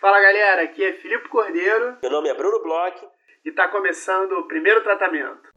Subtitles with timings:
[0.00, 1.98] Fala galera, aqui é Filipe Cordeiro.
[2.00, 2.96] Meu nome é Bruno Bloch.
[3.44, 5.50] E está começando o primeiro tratamento.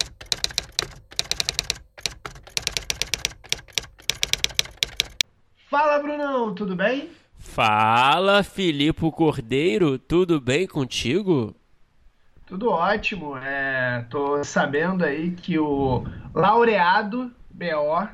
[5.69, 7.09] Fala Brunão, tudo bem?
[7.39, 11.55] Fala Filipe Cordeiro, tudo bem contigo?
[12.45, 13.37] Tudo ótimo.
[13.37, 16.03] É, tô sabendo aí que o
[16.35, 18.09] laureado BO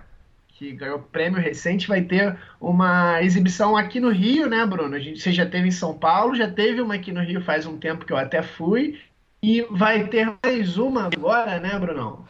[0.59, 4.93] que ganhou prêmio recente, vai ter uma exibição aqui no Rio, né, Bruno?
[4.93, 7.65] A gente, você já teve em São Paulo, já teve uma aqui no Rio faz
[7.65, 8.99] um tempo que eu até fui,
[9.41, 12.25] e vai ter mais uma agora, né, Brunão?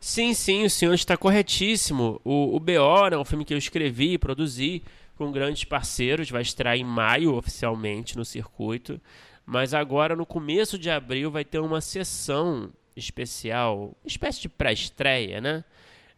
[0.00, 2.20] Sim, sim, o senhor está corretíssimo.
[2.24, 4.82] O, o BO é um filme que eu escrevi e produzi
[5.14, 9.00] com grandes parceiros, vai estrear em maio oficialmente no circuito,
[9.46, 15.62] mas agora no começo de abril vai ter uma sessão especial, espécie de pré-estreia, né?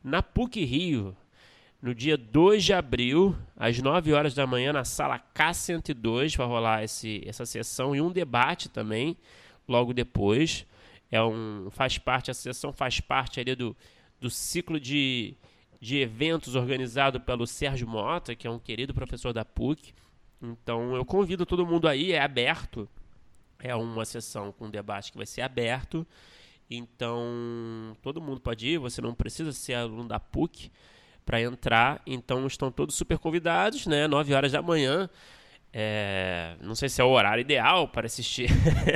[0.02, 1.14] Na PUC Rio,
[1.82, 6.84] no dia 2 de abril, às 9 horas da manhã, na sala K102, vai rolar
[6.84, 9.16] esse, essa sessão e um debate também,
[9.66, 10.66] logo depois.
[11.10, 13.74] É um, faz parte, a sessão faz parte ali do,
[14.20, 15.34] do ciclo de,
[15.80, 19.94] de eventos organizado pelo Sérgio Mota, que é um querido professor da PUC.
[20.42, 22.88] Então eu convido todo mundo aí, é aberto.
[23.58, 26.06] É uma sessão com debate que vai ser aberto.
[26.70, 30.70] Então todo mundo pode ir, você não precisa ser aluno da PUC
[31.24, 32.00] para entrar.
[32.06, 34.06] Então estão todos super convidados, né?
[34.06, 35.08] 9 horas da manhã.
[35.72, 38.50] É, não sei se é o horário ideal para assistir.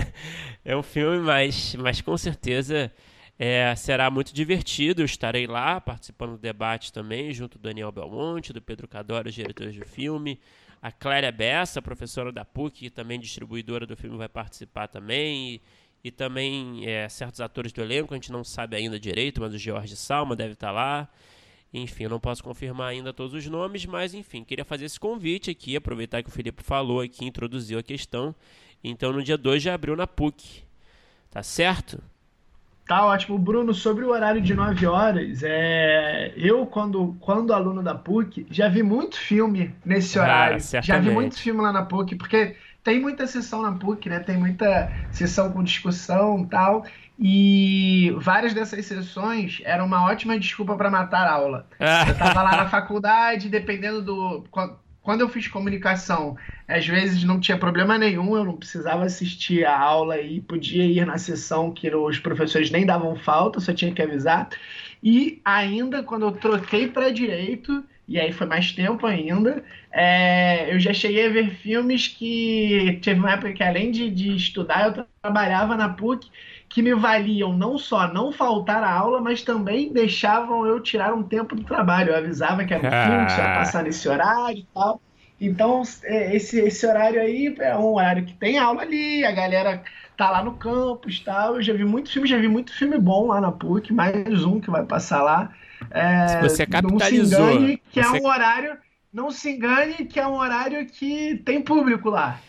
[0.64, 2.91] é um filme, mas, mas com certeza
[3.39, 5.02] é, será muito divertido.
[5.02, 9.34] Eu estarei lá participando do debate também, junto do Daniel Belmonte, do Pedro Cadoro, os
[9.34, 10.41] diretores do filme.
[10.83, 15.55] A Clélia Bessa, professora da PUC, e também distribuidora do filme, vai participar também.
[15.55, 15.62] E,
[16.05, 19.58] e também é, certos atores do elenco, a gente não sabe ainda direito, mas o
[19.58, 21.08] George Salma deve estar lá.
[21.75, 25.50] Enfim, eu não posso confirmar ainda todos os nomes, mas enfim, queria fazer esse convite
[25.50, 28.33] aqui, aproveitar que o Felipe falou aqui, introduziu a questão.
[28.83, 30.62] Então, no dia 2 de abril na PUC.
[31.33, 32.01] Tá certo?
[32.86, 33.36] Tá ótimo.
[33.39, 36.33] Bruno, sobre o horário de 9 horas, é...
[36.36, 40.56] eu, quando, quando aluno da PUC, já vi muito filme nesse ah, horário.
[40.56, 44.20] Ah, já vi muito filme lá na PUC, porque tem muita sessão na PUC, né?
[44.20, 46.84] Tem muita sessão com discussão e tal.
[47.18, 51.67] E várias dessas sessões eram uma ótima desculpa para matar a aula.
[51.80, 52.05] Ah.
[52.06, 54.44] Eu tava lá na faculdade, dependendo do.
[55.00, 56.36] Quando eu fiz comunicação,
[56.67, 61.05] às vezes não tinha problema nenhum, eu não precisava assistir a aula e podia ir
[61.06, 64.48] na sessão que os professores nem davam falta, só tinha que avisar.
[65.02, 70.79] E ainda quando eu troquei para direito, e aí foi mais tempo ainda, é, eu
[70.79, 75.07] já cheguei a ver filmes que teve uma época que além de, de estudar, eu
[75.23, 76.29] trabalhava na PUC
[76.69, 81.23] que me valiam não só não faltar a aula, mas também deixavam eu tirar um
[81.23, 82.11] tempo do trabalho.
[82.11, 83.07] Eu avisava que era um ah.
[83.07, 85.01] filme, que ia passar nesse horário e tal.
[85.41, 89.85] Então, é, esse, esse horário aí é um horário que tem aula ali, a galera
[90.17, 91.57] tá lá no campus e tal.
[91.57, 94.61] Eu já vi muito filme, já vi muito filme bom lá na PUC, mais um
[94.61, 95.53] que vai passar lá.
[95.90, 97.40] É, Se você capitalizou.
[97.40, 98.17] Não se engane que você...
[98.17, 98.78] é um horário.
[99.12, 102.40] Não se engane que é um horário que tem público lá.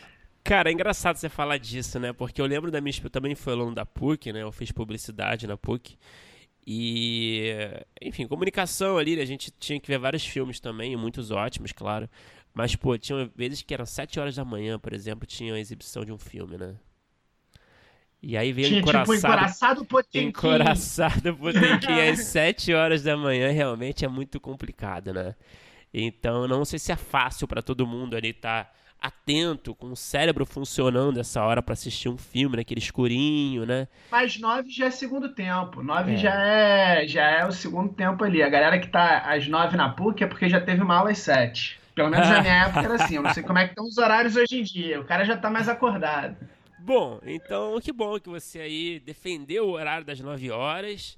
[0.44, 2.14] Cara, é engraçado você falar disso, né?
[2.14, 2.94] Porque eu lembro da minha.
[3.04, 4.44] Eu também fui aluno da PUC, né?
[4.44, 5.98] Eu fiz publicidade na PUC.
[6.66, 7.52] E.
[8.02, 12.10] Enfim, comunicação ali, a gente tinha que ver vários filmes também, muitos ótimos, claro.
[12.54, 16.06] Mas, pô, tinha vezes que eram 7 horas da manhã, por exemplo, tinha a exibição
[16.06, 16.76] de um filme, né?
[18.28, 19.16] E aí veio tinha, encoraçado.
[19.16, 20.28] Tipo, encoraçado Potemkin.
[20.30, 25.36] Encoraçado Potemkin às 7 horas da manhã realmente é muito complicado, né?
[25.94, 28.66] Então, não sei se é fácil para todo mundo ali estar.
[28.66, 28.72] Tá
[29.06, 33.88] atento, com o cérebro funcionando essa hora para assistir um filme naquele escurinho, né?
[34.10, 35.84] Mas nove já é segundo tempo.
[35.84, 36.18] Nove é.
[36.18, 38.42] já é já é o segundo tempo ali.
[38.42, 41.20] A galera que tá às nove na PUC é porque já teve uma aula às
[41.20, 41.80] sete.
[41.94, 43.18] Pelo menos na minha época era assim.
[43.18, 45.00] Eu não sei como é que estão os horários hoje em dia.
[45.00, 46.36] O cara já tá mais acordado.
[46.86, 51.18] Bom, então que bom que você aí defendeu o horário das nove horas.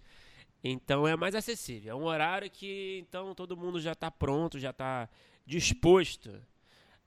[0.64, 1.92] Então é mais acessível.
[1.92, 5.10] É um horário que então todo mundo já está pronto, já está
[5.46, 6.42] disposto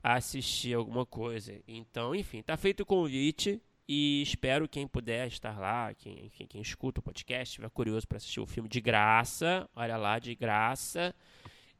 [0.03, 1.59] assistir alguma coisa.
[1.67, 6.99] Então, enfim, tá feito o convite e espero quem puder estar lá, quem, quem escuta
[6.99, 11.15] o podcast, estiver curioso para assistir o filme de graça, olha lá, de graça.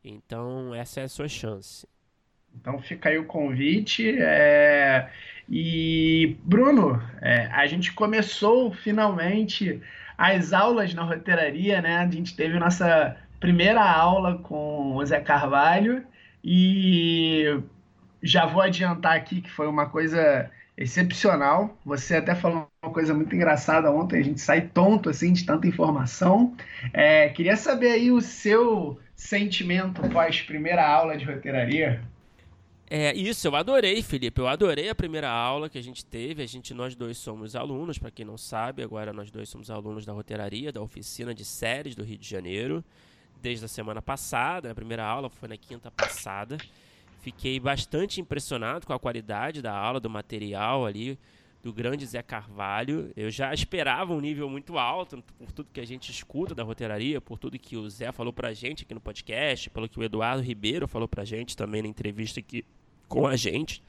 [0.03, 1.87] Então, essa é a sua chance.
[2.59, 4.15] Então fica aí o convite.
[4.19, 5.09] É...
[5.49, 9.81] E, Bruno, é, a gente começou finalmente
[10.17, 11.97] as aulas na roteiraria, né?
[11.97, 16.05] A gente teve nossa primeira aula com o Zé Carvalho
[16.43, 17.59] e
[18.21, 21.77] já vou adiantar aqui que foi uma coisa excepcional.
[21.85, 25.67] Você até falou uma coisa muito engraçada ontem, a gente sai tonto assim de tanta
[25.67, 26.55] informação.
[26.93, 32.01] É, queria saber aí o seu sentimento pós primeira aula de roteiraria.
[32.93, 34.41] É isso, eu adorei, Felipe.
[34.41, 36.43] Eu adorei a primeira aula que a gente teve.
[36.43, 40.03] A gente, nós dois somos alunos, para quem não sabe, agora nós dois somos alunos
[40.05, 42.83] da roteiraria, da oficina de séries do Rio de Janeiro,
[43.41, 44.69] desde a semana passada.
[44.69, 46.57] A primeira aula foi na quinta passada.
[47.21, 51.17] Fiquei bastante impressionado com a qualidade da aula, do material ali,
[51.63, 53.13] do grande Zé Carvalho.
[53.15, 57.21] Eu já esperava um nível muito alto por tudo que a gente escuta da roteiraria,
[57.21, 60.43] por tudo que o Zé falou pra gente aqui no podcast, pelo que o Eduardo
[60.43, 62.65] Ribeiro falou pra gente também na entrevista que
[63.11, 63.83] com a gente.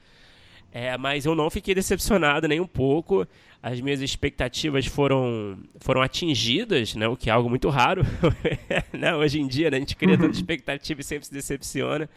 [0.71, 3.25] É, mas eu não fiquei decepcionado nem um pouco.
[3.61, 7.07] As minhas expectativas foram, foram atingidas, né?
[7.07, 8.03] o que é algo muito raro.
[8.91, 9.15] né?
[9.15, 9.77] Hoje em dia, né?
[9.77, 12.09] a gente cria tanta expectativa e sempre se decepciona.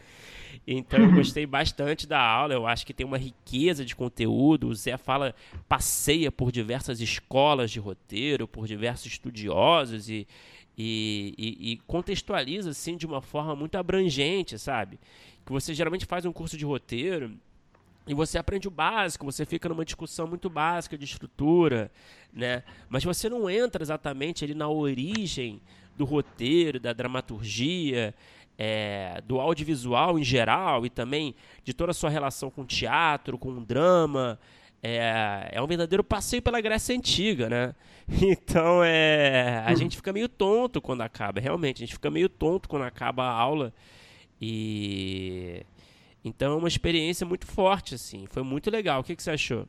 [0.65, 4.67] Então eu gostei bastante da aula, eu acho que tem uma riqueza de conteúdo.
[4.67, 5.33] O Zé fala,
[5.69, 10.27] passeia por diversas escolas de roteiro, por diversos estudiosos e,
[10.77, 14.99] e, e, e contextualiza assim de uma forma muito abrangente, sabe?
[15.47, 17.31] Que você geralmente faz um curso de roteiro
[18.05, 21.89] e você aprende o básico, você fica numa discussão muito básica de estrutura,
[22.33, 22.63] né?
[22.89, 25.61] Mas você não entra exatamente ali na origem
[25.95, 28.13] do roteiro, da dramaturgia,
[28.57, 31.33] é, do audiovisual em geral e também
[31.63, 34.37] de toda a sua relação com teatro, com drama.
[34.83, 37.75] É, é um verdadeiro passeio pela Grécia Antiga, né?
[38.21, 39.75] Então é, a hum.
[39.77, 41.83] gente fica meio tonto quando acaba, realmente.
[41.83, 43.73] A gente fica meio tonto quando acaba a aula
[44.41, 45.65] e
[46.23, 48.25] então é uma experiência muito forte, assim.
[48.29, 49.01] Foi muito legal.
[49.01, 49.67] O que, que você achou?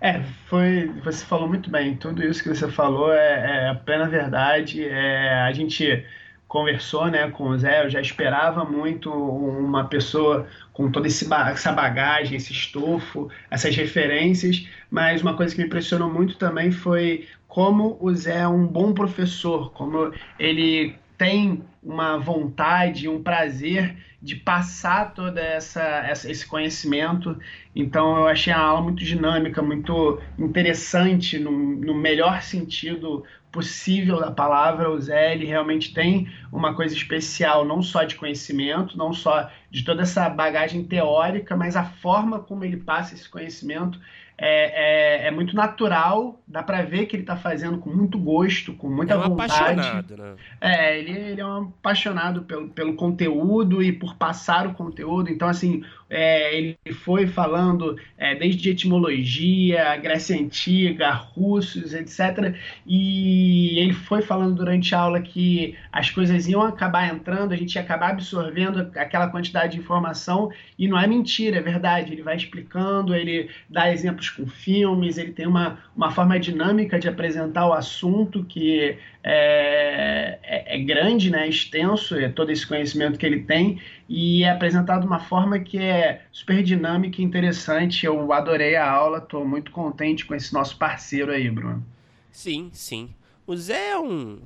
[0.00, 0.90] É, foi.
[1.04, 1.96] Você falou muito bem.
[1.96, 4.84] Tudo isso que você falou é, é plena verdade.
[4.84, 6.04] É, a gente
[6.48, 12.36] conversou né, com o Zé, eu já esperava muito uma pessoa com toda essa bagagem,
[12.36, 18.12] esse estofo, essas referências, mas uma coisa que me impressionou muito também foi como o
[18.12, 25.36] Zé é um bom professor, como ele tem uma vontade, um prazer de passar todo
[25.36, 27.38] essa, essa, esse conhecimento.
[27.76, 33.22] Então eu achei a aula muito dinâmica, muito interessante, no, no melhor sentido
[33.52, 34.88] possível da palavra.
[34.88, 39.84] O Zé ele realmente tem uma coisa especial, não só de conhecimento, não só de
[39.84, 44.00] toda essa bagagem teórica, mas a forma como ele passa esse conhecimento
[44.42, 48.72] é, é, é muito natural, dá para ver que ele está fazendo com muito gosto,
[48.72, 49.52] com muita é um vontade.
[49.52, 50.34] Apaixonado, né?
[50.58, 55.28] É, ele, ele é um apaixonado pelo, pelo conteúdo e por passar o conteúdo.
[55.30, 62.56] Então, assim, é, ele foi falando é, desde etimologia, Grécia Antiga, russos, etc.
[62.84, 67.76] E ele foi falando durante a aula que as coisas iam acabar entrando, a gente
[67.76, 72.12] ia acabar absorvendo aquela quantidade de informação, e não é mentira, é verdade.
[72.12, 77.08] Ele vai explicando, ele dá exemplos com filmes, ele tem uma, uma forma dinâmica de
[77.08, 83.26] apresentar o assunto que é, é, é grande, né, extenso, é todo esse conhecimento que
[83.26, 88.06] ele tem, e é apresentado de uma forma que é super dinâmica e interessante.
[88.06, 91.84] Eu adorei a aula, estou muito contente com esse nosso parceiro aí, Bruno.
[92.30, 93.10] Sim, sim.
[93.46, 94.40] O Zé é um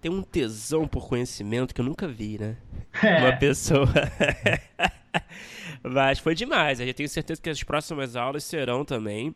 [0.00, 2.58] tem um tesão por conhecimento que eu nunca vi, né?
[3.02, 3.20] É.
[3.20, 3.88] Uma pessoa.
[5.82, 6.78] Mas foi demais.
[6.78, 9.34] Eu tenho certeza que as próximas aulas serão também.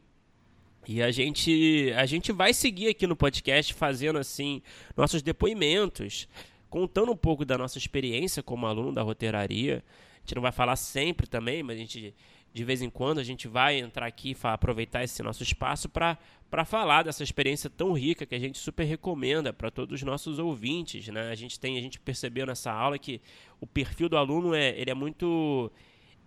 [0.88, 4.62] E a gente, a gente vai seguir aqui no podcast fazendo assim
[4.96, 6.26] nossos depoimentos,
[6.70, 9.84] contando um pouco da nossa experiência como aluno da roteiraria.
[10.16, 12.14] A gente não vai falar sempre também, mas a gente
[12.54, 16.64] de vez em quando a gente vai entrar aqui e aproveitar esse nosso espaço para
[16.64, 21.06] falar dessa experiência tão rica que a gente super recomenda para todos os nossos ouvintes.
[21.08, 21.30] Né?
[21.30, 23.20] A gente tem, a gente percebeu nessa aula que
[23.60, 25.70] o perfil do aluno é, ele é muito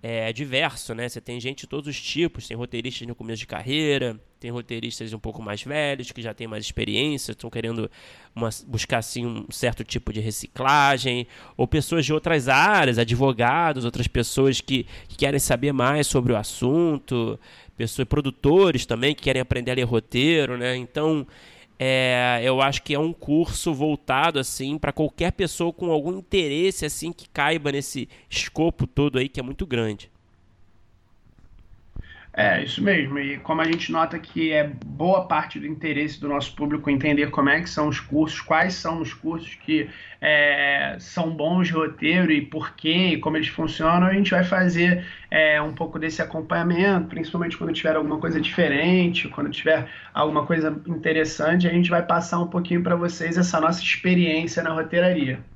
[0.04, 1.08] é, diverso, né?
[1.08, 5.14] Você tem gente de todos os tipos, tem roteiristas no começo de carreira, tem roteiristas
[5.14, 7.90] um pouco mais velhos, que já têm mais experiência, estão querendo
[8.36, 14.08] uma, buscar assim, um certo tipo de reciclagem, ou pessoas de outras áreas, advogados, outras
[14.08, 17.40] pessoas que, que querem saber mais sobre o assunto,
[17.78, 20.76] pessoas, produtores também que querem aprender a ler roteiro, né?
[20.76, 21.28] Então,
[21.84, 26.86] é, eu acho que é um curso voltado assim para qualquer pessoa com algum interesse
[26.86, 30.12] assim que caiba nesse escopo todo aí que é muito grande.
[32.34, 33.20] É, isso mesmo.
[33.20, 37.30] E como a gente nota que é boa parte do interesse do nosso público entender
[37.30, 39.90] como é que são os cursos, quais são os cursos que
[40.22, 44.46] é, são bons de roteiro e por quê, e como eles funcionam, a gente vai
[44.46, 50.46] fazer é, um pouco desse acompanhamento, principalmente quando tiver alguma coisa diferente, quando tiver alguma
[50.46, 55.51] coisa interessante, a gente vai passar um pouquinho para vocês essa nossa experiência na roteiraria.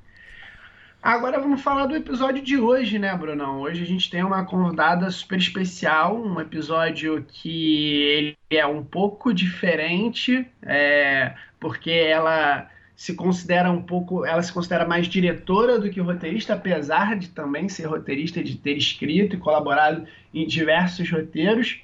[1.05, 3.61] Agora vamos falar do episódio de hoje, né, Brunão?
[3.61, 9.31] Hoje a gente tem uma convidada super especial, um episódio que ele é um pouco
[9.31, 16.01] diferente, é, porque ela se considera um pouco, ela se considera mais diretora do que
[16.01, 21.83] roteirista, apesar de também ser roteirista, de ter escrito e colaborado em diversos roteiros.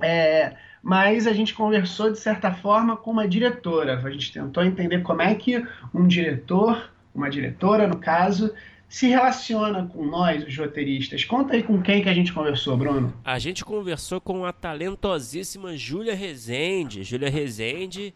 [0.00, 4.00] É, mas a gente conversou de certa forma com uma diretora.
[4.02, 8.52] A gente tentou entender como é que um diretor, uma diretora no caso,
[8.88, 11.24] se relaciona com nós, os roteiristas.
[11.24, 13.12] Conta aí com quem que a gente conversou, Bruno.
[13.24, 17.02] A gente conversou com a talentosíssima Júlia Rezende.
[17.02, 18.14] Júlia Rezende,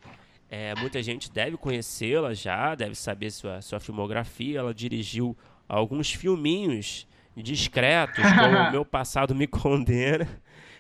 [0.49, 4.61] é, muita gente deve conhecê-la já, deve saber sua, sua filmografia.
[4.61, 5.37] Ela dirigiu
[5.69, 10.29] alguns filminhos discretos, como O Meu Passado Me Condena.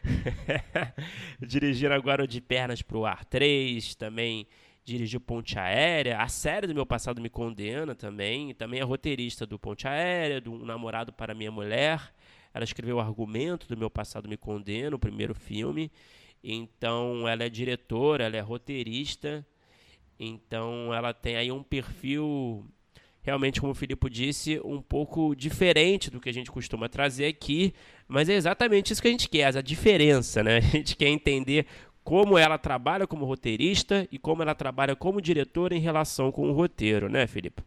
[1.40, 4.46] Dirigiram agora o De Pernas pro Ar 3, também
[4.90, 6.18] dirigiu Ponte Aérea.
[6.18, 8.52] A série do Meu Passado Me Condena também.
[8.54, 12.12] Também é roteirista do Ponte Aérea, do um Namorado para Minha Mulher.
[12.52, 15.90] Ela escreveu o argumento do Meu Passado Me Condena, o primeiro filme.
[16.42, 19.46] Então, ela é diretora, ela é roteirista.
[20.18, 22.66] Então, ela tem aí um perfil
[23.22, 27.72] realmente, como o Filipe disse, um pouco diferente do que a gente costuma trazer aqui,
[28.08, 30.56] mas é exatamente isso que a gente quer, a diferença, né?
[30.58, 31.66] A gente quer entender
[32.10, 36.52] como ela trabalha como roteirista e como ela trabalha como diretora em relação com o
[36.52, 37.62] roteiro, né, Felipe?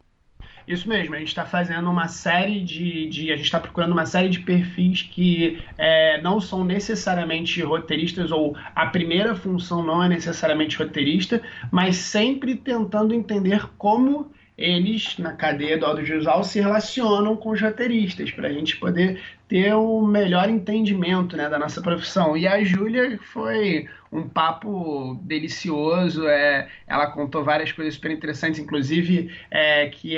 [0.68, 4.04] Isso mesmo, a gente está fazendo uma série de, de A gente está procurando uma
[4.04, 10.10] série de perfis que é, não são necessariamente roteiristas, ou a primeira função não é
[10.10, 11.40] necessariamente roteirista,
[11.72, 18.30] mas sempre tentando entender como eles, na cadeia do audiovisual, se relacionam com os roteiristas,
[18.30, 22.36] para a gente poder ter um melhor entendimento né, da nossa profissão.
[22.36, 29.30] E a Júlia foi um papo delicioso, é, ela contou várias coisas super interessantes, inclusive
[29.50, 30.16] é, que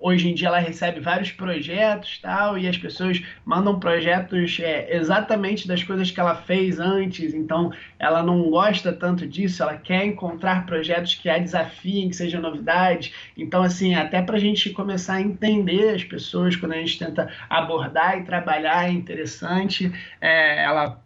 [0.00, 5.68] hoje em dia ela recebe vários projetos tal e as pessoas mandam projetos é, exatamente
[5.68, 7.34] das coisas que ela fez antes.
[7.34, 12.40] Então ela não gosta tanto disso ela quer encontrar projetos que a desafiem que sejam
[12.40, 13.12] novidades.
[13.36, 17.32] Então assim até para a gente começar a entender as pessoas quando a gente tenta
[17.48, 19.92] abordar e trabalhar é interessante.
[20.20, 21.00] É, ela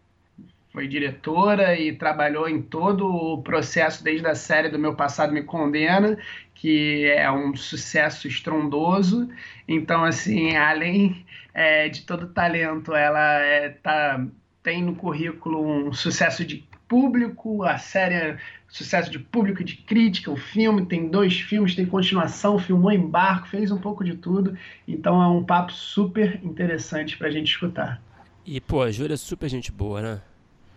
[0.74, 5.44] foi diretora e trabalhou em todo o processo desde a série do Meu Passado Me
[5.44, 6.18] Condena,
[6.64, 9.28] que é um sucesso estrondoso.
[9.68, 14.26] Então, assim, além é, de todo talento, ela é, tá,
[14.62, 19.76] tem no currículo um sucesso de público, a série é sucesso de público e de
[19.76, 24.14] crítica, o filme tem dois filmes, tem continuação, filmou em barco, fez um pouco de
[24.14, 24.56] tudo.
[24.88, 28.00] Então é um papo super interessante para a gente escutar.
[28.47, 30.23] E, pô, a Júlia é super gente boa, né?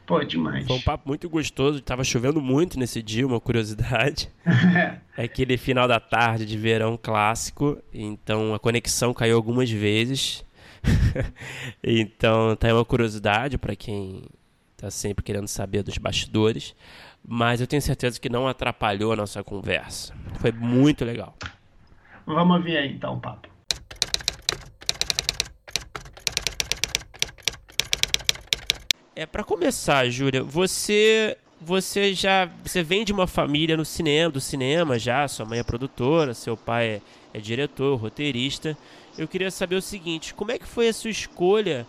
[0.07, 0.65] Pô, demais.
[0.65, 1.81] Foi um papo muito gostoso.
[1.81, 4.29] Tava chovendo muito nesse dia, uma curiosidade.
[5.17, 7.77] é aquele final da tarde de verão clássico.
[7.93, 10.45] Então a conexão caiu algumas vezes.
[11.83, 14.23] então tá aí uma curiosidade para quem
[14.77, 16.73] tá sempre querendo saber dos bastidores.
[17.27, 20.15] Mas eu tenho certeza que não atrapalhou a nossa conversa.
[20.39, 21.35] Foi muito legal.
[22.25, 23.49] Vamos ouvir aí então o papo.
[29.17, 34.39] É para começar, Júlia, você você já você vem de uma família no cinema, do
[34.39, 37.01] cinema já, sua mãe é produtora, seu pai é,
[37.33, 38.77] é diretor, roteirista.
[39.17, 41.87] Eu queria saber o seguinte, como é que foi a sua escolha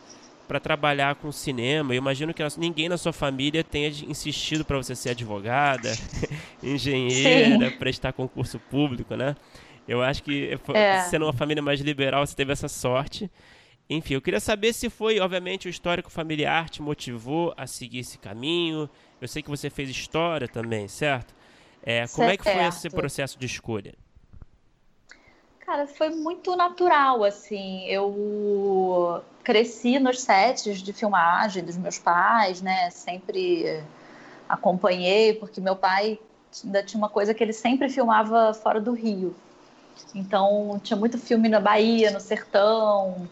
[0.48, 1.92] para trabalhar com cinema?
[1.92, 5.92] Eu imagino que ninguém na sua família tenha insistido para você ser advogada,
[6.64, 7.76] engenheira, Sim.
[7.76, 9.36] prestar concurso público, né?
[9.86, 11.02] Eu acho que é.
[11.02, 13.30] sendo uma família mais liberal, você teve essa sorte.
[13.90, 18.18] Enfim, eu queria saber se foi, obviamente, o histórico familiar te motivou a seguir esse
[18.18, 18.88] caminho.
[19.20, 21.34] Eu sei que você fez história também, certo?
[21.82, 22.30] É, como certo.
[22.32, 23.94] é que foi esse processo de escolha?
[25.60, 27.86] Cara, foi muito natural, assim.
[27.86, 32.90] Eu cresci nos sets de filmagem dos meus pais, né?
[32.90, 33.82] Sempre
[34.48, 36.18] acompanhei, porque meu pai
[36.62, 39.34] ainda tinha uma coisa que ele sempre filmava fora do Rio.
[40.14, 43.28] Então, tinha muito filme na Bahia, no sertão,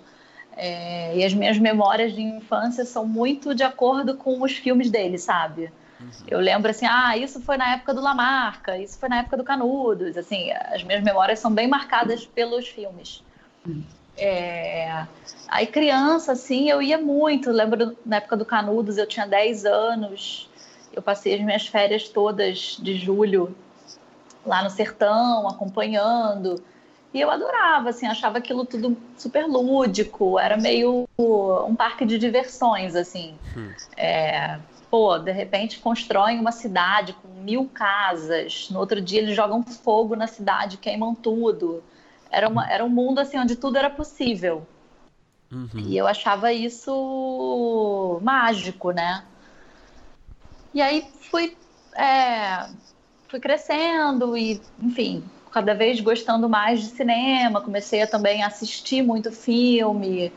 [0.56, 5.18] é, e as minhas memórias de infância são muito de acordo com os filmes dele,
[5.18, 5.70] sabe?
[6.00, 6.10] Uhum.
[6.26, 9.44] Eu lembro assim, ah, isso foi na época do Lamarca, isso foi na época do
[9.44, 13.22] Canudos, assim, as minhas memórias são bem marcadas pelos filmes.
[13.66, 13.82] Uhum.
[14.16, 15.06] É...
[15.46, 20.48] Aí criança, assim, eu ia muito, lembro na época do Canudos, eu tinha 10 anos,
[20.92, 23.54] eu passei as minhas férias todas de julho
[24.44, 26.62] lá no sertão, acompanhando,
[27.14, 32.94] e eu adorava, assim, achava aquilo tudo super lúdico, era meio um parque de diversões,
[32.94, 33.34] assim.
[33.56, 33.72] Hum.
[33.96, 34.58] É,
[34.90, 40.14] pô, de repente constroem uma cidade com mil casas, no outro dia eles jogam fogo
[40.14, 41.82] na cidade, queimam tudo.
[42.30, 44.66] Era, uma, era um mundo, assim, onde tudo era possível.
[45.50, 45.68] Uhum.
[45.74, 49.24] E eu achava isso mágico, né?
[50.74, 51.56] E aí fui,
[51.94, 52.68] é,
[53.28, 55.24] fui crescendo e, enfim,
[55.56, 60.30] cada vez gostando mais de cinema, comecei a também assistir muito filme.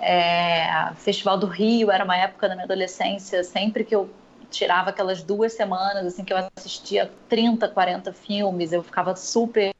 [0.00, 4.08] É, Festival do Rio era uma época da minha adolescência, sempre que eu
[4.50, 9.74] tirava aquelas duas semanas, assim, que eu assistia 30, 40 filmes, eu ficava super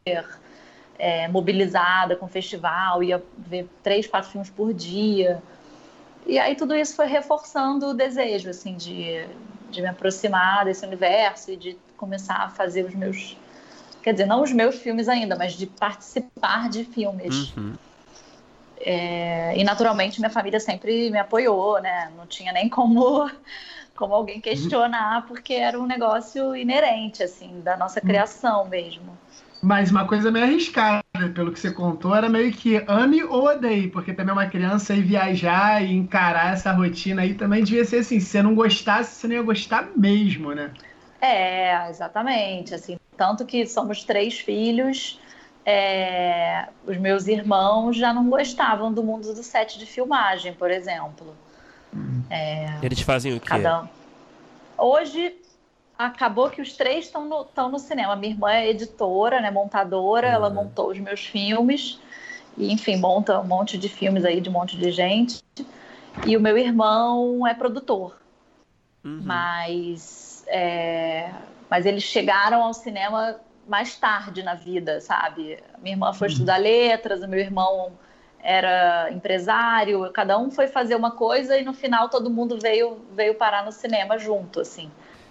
[0.98, 5.42] é, mobilizada com o festival, ia ver três, quatro filmes por dia.
[6.26, 9.26] E aí tudo isso foi reforçando o desejo, assim, de,
[9.70, 13.38] de me aproximar desse universo e de começar a fazer os meus...
[14.02, 17.56] Quer dizer, não os meus filmes ainda, mas de participar de filmes.
[17.56, 17.74] Uhum.
[18.84, 22.10] É, e naturalmente minha família sempre me apoiou, né?
[22.16, 23.30] Não tinha nem como
[23.94, 29.16] como alguém questionar, porque era um negócio inerente, assim, da nossa criação mesmo.
[29.62, 33.88] Mas uma coisa meio arriscada, pelo que você contou, era meio que ame ou odeie,
[33.88, 38.18] porque também uma criança ir viajar e encarar essa rotina aí também devia ser assim,
[38.18, 40.72] se você não gostasse, você não ia gostar mesmo, né?
[41.20, 45.20] É, exatamente, assim, tanto que somos três filhos,
[45.64, 51.36] é, os meus irmãos já não gostavam do mundo do set de filmagem, por exemplo.
[52.28, 53.46] É, Eles fazem o quê?
[53.46, 53.88] Cada...
[54.76, 55.36] Hoje
[55.96, 58.16] acabou que os três estão no, no cinema.
[58.16, 60.34] Minha irmã é editora, né, montadora, uhum.
[60.34, 62.00] ela montou os meus filmes.
[62.58, 65.44] E, enfim, monta um monte de filmes aí de um monte de gente.
[66.26, 68.16] E o meu irmão é produtor.
[69.04, 69.20] Uhum.
[69.24, 71.30] Mas, é,
[71.72, 73.36] mas eles chegaram ao cinema
[73.66, 75.58] mais tarde na vida, sabe?
[75.80, 76.32] Minha irmã foi uhum.
[76.32, 77.92] estudar letras, o meu irmão
[78.42, 83.36] era empresário, cada um foi fazer uma coisa e no final todo mundo veio veio
[83.36, 84.90] parar no cinema junto, assim.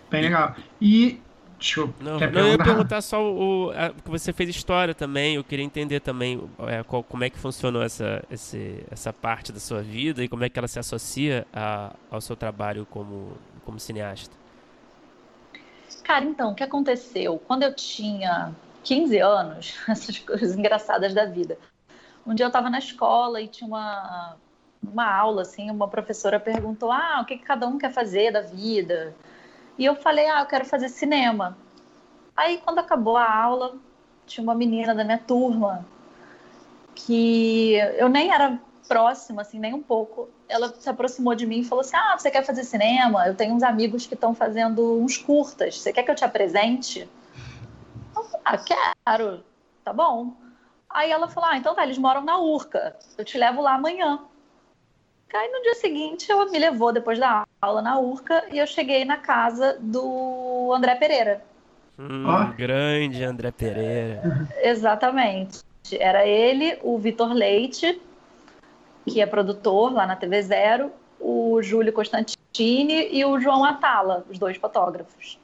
[0.10, 0.56] Bem legal.
[0.82, 1.22] E
[1.60, 5.36] Deixa eu, não, não, eu ia perguntar só o, a, que você fez história também.
[5.36, 9.60] Eu queria entender também é, qual, como é que funcionou essa, esse, essa parte da
[9.60, 13.80] sua vida e como é que ela se associa a, ao seu trabalho como, como
[13.80, 14.41] cineasta.
[16.12, 17.42] Cara, então, o que aconteceu?
[17.48, 18.54] Quando eu tinha
[18.84, 21.58] 15 anos, essas coisas engraçadas da vida.
[22.28, 24.36] Um dia eu estava na escola e tinha uma,
[24.84, 28.42] uma aula, assim, uma professora perguntou: ah, o que, que cada um quer fazer da
[28.42, 29.16] vida?
[29.78, 31.58] E eu falei: ah, eu quero fazer cinema.
[32.36, 33.78] Aí, quando acabou a aula,
[34.28, 35.86] tinha uma menina da minha turma
[36.94, 38.60] que eu nem era
[38.92, 40.28] próxima, assim, nem um pouco.
[40.50, 43.26] Ela se aproximou de mim e falou assim: Ah, você quer fazer cinema?
[43.26, 45.80] Eu tenho uns amigos que estão fazendo uns curtas.
[45.80, 47.08] Você quer que eu te apresente?
[48.14, 49.44] Eu falei, ah, quero.
[49.86, 50.34] Tá bom.
[50.90, 52.98] Aí ela falou: Ah, então tá, eles moram na Urca.
[53.18, 54.20] Eu te levo lá amanhã.
[55.34, 59.06] Aí no dia seguinte ela me levou depois da aula na Urca e eu cheguei
[59.06, 61.42] na casa do André Pereira.
[61.98, 62.26] Hum,
[62.58, 64.50] Grande André Pereira.
[64.62, 65.62] Exatamente.
[65.94, 68.02] Era ele, o Vitor Leite,
[69.06, 74.38] que é produtor lá na TV Zero, o Júlio Constantini e o João Atala, os
[74.38, 75.40] dois fotógrafos.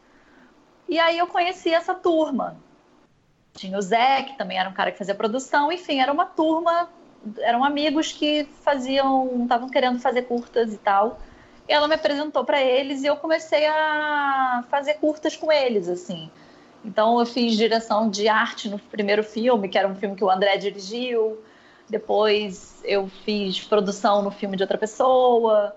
[0.89, 2.57] E aí eu conheci essa turma.
[3.53, 6.89] Tinha o Zé, que também era um cara que fazia produção, enfim, era uma turma,
[7.39, 11.19] eram amigos que faziam, estavam querendo fazer curtas e tal.
[11.67, 16.29] E ela me apresentou para eles e eu comecei a fazer curtas com eles, assim.
[16.85, 20.29] Então eu fiz direção de arte no primeiro filme, que era um filme que o
[20.29, 21.37] André dirigiu.
[21.89, 25.75] Depois eu fiz produção no filme de outra pessoa.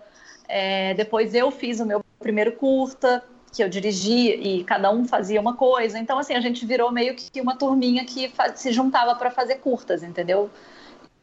[0.49, 5.41] É, depois eu fiz o meu primeiro curta, que eu dirigia e cada um fazia
[5.41, 5.99] uma coisa.
[5.99, 10.03] Então, assim, a gente virou meio que uma turminha que se juntava para fazer curtas,
[10.03, 10.51] entendeu?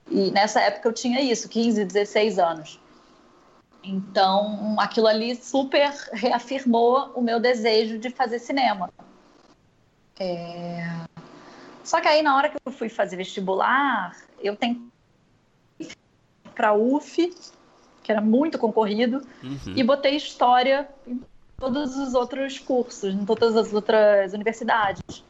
[0.10, 2.80] E nessa época eu tinha isso, 15, 16 anos.
[3.84, 8.90] Então, aquilo ali super reafirmou o meu desejo de fazer cinema.
[10.20, 10.84] É...
[11.88, 14.82] Só que aí, na hora que eu fui fazer vestibular, eu tentei
[16.54, 17.34] para a UF,
[18.04, 19.74] que era muito concorrido, uhum.
[19.74, 20.90] e botei história
[21.58, 25.24] todos os outros cursos, em todas as outras universidades.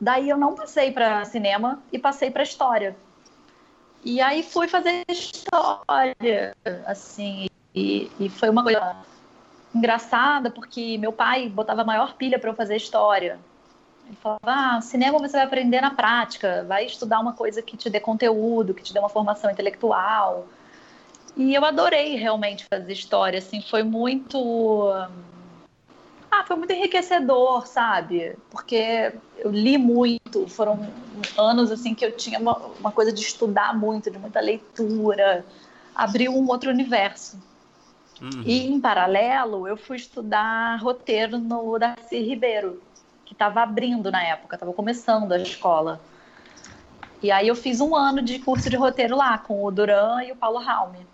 [0.00, 2.96] Daí eu não passei para cinema e passei para história.
[4.04, 6.52] E aí fui fazer história,
[6.84, 8.96] assim, e, e foi uma coisa
[9.72, 13.38] engraçada porque meu pai botava maior pilha para eu fazer história.
[14.08, 17.90] Ele falava: ah, cinema você vai aprender na prática, vai estudar uma coisa que te
[17.90, 20.46] dê conteúdo, que te dê uma formação intelectual.
[21.36, 24.90] E eu adorei realmente fazer história, assim, foi muito
[26.30, 28.36] ah, foi muito enriquecedor, sabe?
[28.50, 30.90] Porque eu li muito, foram
[31.36, 35.44] anos assim que eu tinha uma, uma coisa de estudar muito, de muita leitura,
[35.94, 37.38] abriu um outro universo.
[38.20, 38.42] Uhum.
[38.44, 42.82] E em paralelo, eu fui estudar roteiro no Darcy Ribeiro,
[43.28, 46.00] que estava abrindo na época, estava começando a escola.
[47.22, 50.32] E aí eu fiz um ano de curso de roteiro lá com o Duran e
[50.32, 51.06] o Paulo Raume.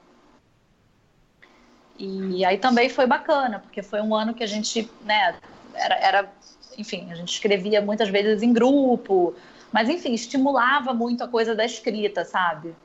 [1.98, 5.34] E aí também foi bacana, porque foi um ano que a gente, né,
[5.74, 6.32] era, era
[6.78, 9.34] enfim, a gente escrevia muitas vezes em grupo,
[9.72, 12.76] mas enfim, estimulava muito a coisa da escrita, sabe?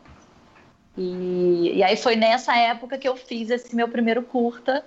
[0.98, 4.84] E, e aí foi nessa época que eu fiz esse meu primeiro curta,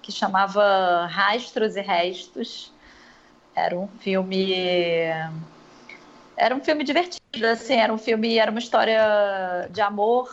[0.00, 2.71] que chamava Rastros e Restos.
[3.54, 4.52] Era um filme.
[6.36, 10.30] Era um filme divertido, assim, era um filme, era uma história de amor,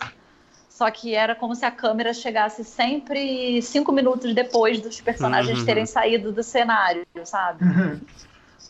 [0.69, 5.65] só que era como se a câmera chegasse sempre cinco minutos depois dos personagens uhum.
[5.65, 7.65] terem saído do cenário, sabe?
[7.65, 7.99] Uhum.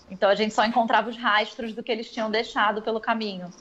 [0.09, 3.51] Então a gente só encontrava os rastros do que eles tinham deixado pelo caminho.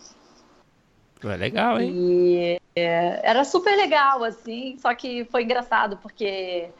[1.23, 1.91] É legal, hein?
[1.93, 6.71] E é, era super legal, assim, só que foi engraçado, porque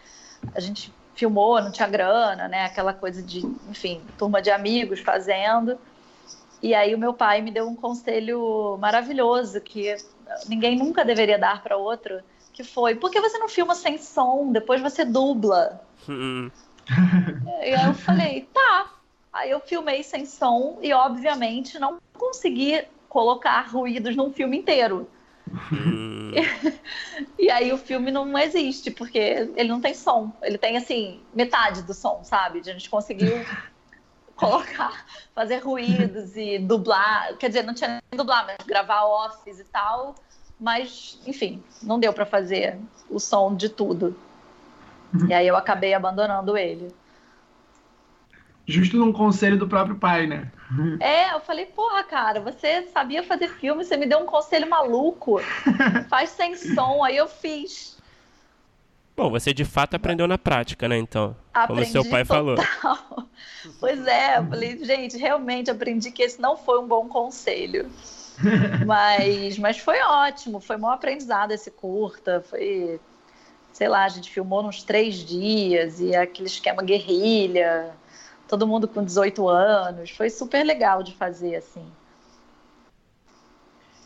[0.55, 2.65] a gente filmou, não tinha grana, né?
[2.65, 5.77] Aquela coisa de, enfim, turma de amigos fazendo.
[6.63, 9.97] E aí o meu pai me deu um conselho maravilhoso que
[10.49, 12.21] ninguém nunca deveria dar para outro,
[12.53, 14.53] que foi: por que você não filma sem som?
[14.53, 15.81] Depois você dubla.
[16.09, 16.51] Hum.
[17.63, 18.95] e aí eu falei: tá.
[19.33, 25.09] Aí eu filmei sem som e, obviamente, não consegui colocar ruídos num filme inteiro.
[25.73, 26.33] Hum.
[27.39, 29.19] e aí o filme não existe, porque
[29.57, 30.33] ele não tem som.
[30.43, 32.61] Ele tem, assim, metade do som, sabe?
[32.61, 33.45] A gente conseguiu
[34.37, 37.37] colocar, fazer ruídos e dublar.
[37.37, 40.15] Quer dizer, não tinha nem dublar, mas gravar offs e tal.
[40.61, 44.17] Mas, enfim, não deu para fazer o som de tudo.
[45.29, 46.95] E aí eu acabei abandonando ele.
[48.67, 50.51] Justo num conselho do próprio pai, né?
[51.01, 55.41] É, eu falei, porra, cara, você sabia fazer filme, você me deu um conselho maluco.
[56.09, 57.97] Faz sem som, aí eu fiz.
[59.17, 61.35] Bom, você de fato aprendeu na prática, né, então?
[61.53, 62.57] Aprendi como seu pai total.
[62.65, 63.29] falou.
[63.81, 67.91] Pois é, eu falei, gente, realmente aprendi que esse não foi um bom conselho.
[68.87, 73.01] mas, mas foi ótimo, foi bom aprendizado esse curta, foi,
[73.73, 77.93] sei lá, a gente filmou nos três dias e aquele esquema guerrilha
[78.49, 80.11] todo mundo com 18 anos.
[80.11, 81.85] Foi super legal de fazer, assim.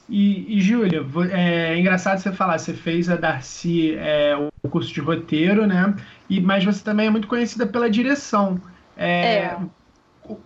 [0.09, 5.01] E, e Júlia, é engraçado você falar, você fez a Darcy é, o curso de
[5.01, 5.95] roteiro, né?
[6.29, 8.61] E, mas você também é muito conhecida pela direção.
[8.97, 9.59] É, é.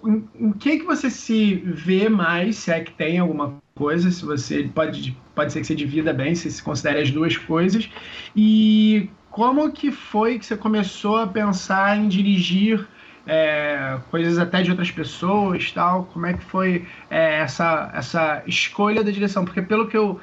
[0.04, 4.24] Em, em que que você se vê mais, se é que tem alguma coisa, se
[4.24, 7.90] você pode, pode ser que você divida bem, se se considere as duas coisas.
[8.36, 12.86] E como que foi que você começou a pensar em dirigir
[13.26, 16.04] é, coisas até de outras pessoas tal.
[16.12, 19.44] Como é que foi é, essa, essa escolha da direção?
[19.44, 20.20] Porque pelo que eu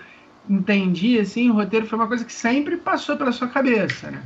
[0.50, 4.24] entendi, assim, o roteiro foi uma coisa que sempre passou pela sua cabeça, né?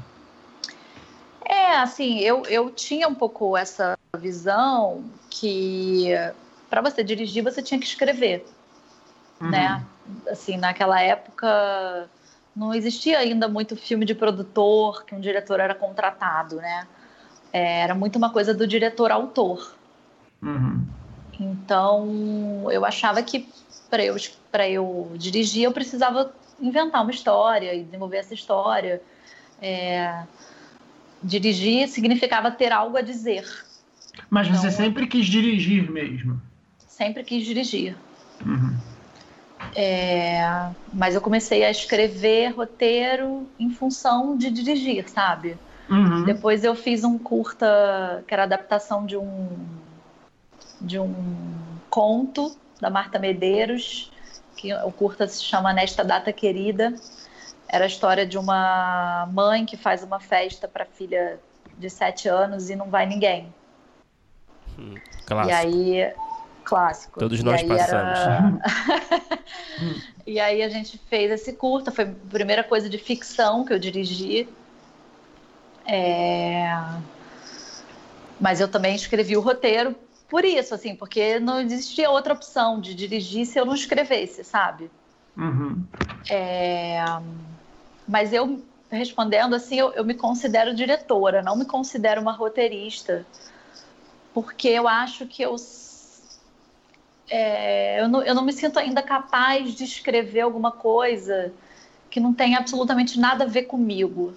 [1.46, 6.10] É, assim, eu, eu tinha um pouco essa visão que
[6.70, 8.46] para você dirigir você tinha que escrever,
[9.40, 9.50] uhum.
[9.50, 9.86] né?
[10.30, 12.10] Assim, naquela época
[12.56, 16.88] não existia ainda muito filme de produtor que um diretor era contratado, né?
[17.52, 19.76] É, era muito uma coisa do diretor-autor.
[20.42, 20.86] Uhum.
[21.40, 23.48] Então, eu achava que
[23.90, 24.18] para eu,
[24.70, 29.02] eu dirigir, eu precisava inventar uma história e desenvolver essa história.
[29.62, 30.24] É,
[31.24, 33.46] dirigir significava ter algo a dizer.
[34.30, 36.42] Mas então, você sempre quis dirigir mesmo?
[36.88, 37.96] Sempre quis dirigir.
[38.46, 38.76] Uhum.
[39.76, 45.58] É, mas eu comecei a escrever roteiro em função de dirigir, sabe?
[45.90, 46.26] Uhum.
[46.26, 49.48] Depois eu fiz um curta que era adaptação de um
[50.80, 51.14] de um
[51.90, 54.12] conto da Marta Medeiros,
[54.56, 56.94] que o curta se chama Nesta Data Querida.
[57.68, 61.40] Era a história de uma mãe que faz uma festa para filha
[61.78, 63.54] de sete anos e não vai ninguém.
[64.78, 64.96] Hum,
[65.26, 65.50] clássico.
[65.50, 66.14] E aí,
[66.64, 67.20] clássico.
[67.20, 68.20] Todos nós passamos.
[68.20, 68.60] Era...
[70.26, 73.80] e aí a gente fez esse curta, foi a primeira coisa de ficção que eu
[73.80, 74.48] dirigi.
[75.88, 76.68] É...
[78.40, 79.96] Mas eu também escrevi o roteiro
[80.30, 84.92] por isso, assim, porque não existia outra opção de dirigir se eu não escrevesse, sabe?
[85.38, 85.86] Uhum.
[86.30, 86.98] É...
[88.06, 93.26] Mas eu, respondendo assim, eu, eu me considero diretora, não me considero uma roteirista,
[94.34, 95.56] porque eu acho que eu
[97.30, 101.54] é, eu, não, eu não me sinto ainda capaz de escrever alguma coisa
[102.10, 104.34] que não tem absolutamente nada a ver comigo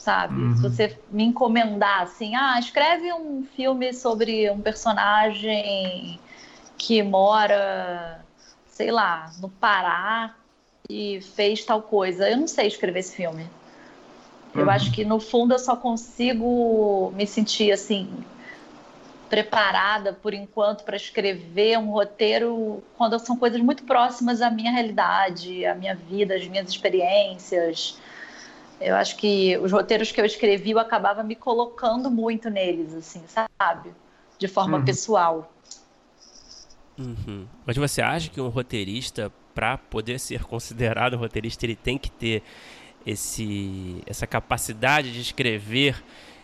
[0.00, 0.34] sabe?
[0.34, 0.56] Uhum.
[0.56, 6.18] Se você me encomendar assim, ah, escreve um filme sobre um personagem
[6.78, 8.24] que mora,
[8.66, 10.34] sei lá, no Pará
[10.88, 12.30] e fez tal coisa.
[12.30, 13.42] Eu não sei escrever esse filme.
[14.54, 14.62] Uhum.
[14.62, 18.08] Eu acho que no fundo eu só consigo me sentir assim
[19.28, 25.64] preparada por enquanto para escrever um roteiro quando são coisas muito próximas à minha realidade,
[25.66, 28.00] à minha vida, às minhas experiências
[28.80, 33.22] eu acho que os roteiros que eu escrevi eu acabava me colocando muito neles, assim,
[33.26, 33.92] sabe?
[34.40, 34.84] de forma uhum.
[34.84, 35.52] pessoal.
[36.98, 37.46] Uhum.
[37.64, 42.10] Mas você acha que um roteirista, para poder ser considerado um roteirista, ele tem que
[42.10, 42.42] ter
[43.06, 46.02] esse, essa capacidade de escrever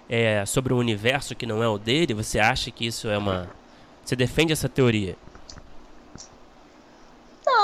[0.09, 2.13] é, sobre um universo que não é o dele?
[2.15, 3.49] Você acha que isso é uma.
[4.05, 5.17] Você defende essa teoria?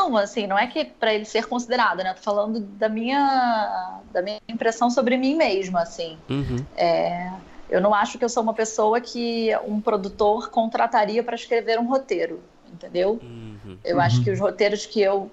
[0.02, 2.12] Não, assim, não é que para ele ser considerado, né?
[2.12, 6.18] Tô falando da minha, da minha impressão sobre mim mesma, assim.
[6.28, 6.64] Uhum.
[6.76, 7.32] É,
[7.70, 11.86] eu não acho que eu sou uma pessoa que um produtor contrataria para escrever um
[11.86, 13.20] roteiro, entendeu?
[13.22, 13.78] Uhum.
[13.84, 14.02] Eu uhum.
[14.02, 15.30] acho que os roteiros que eu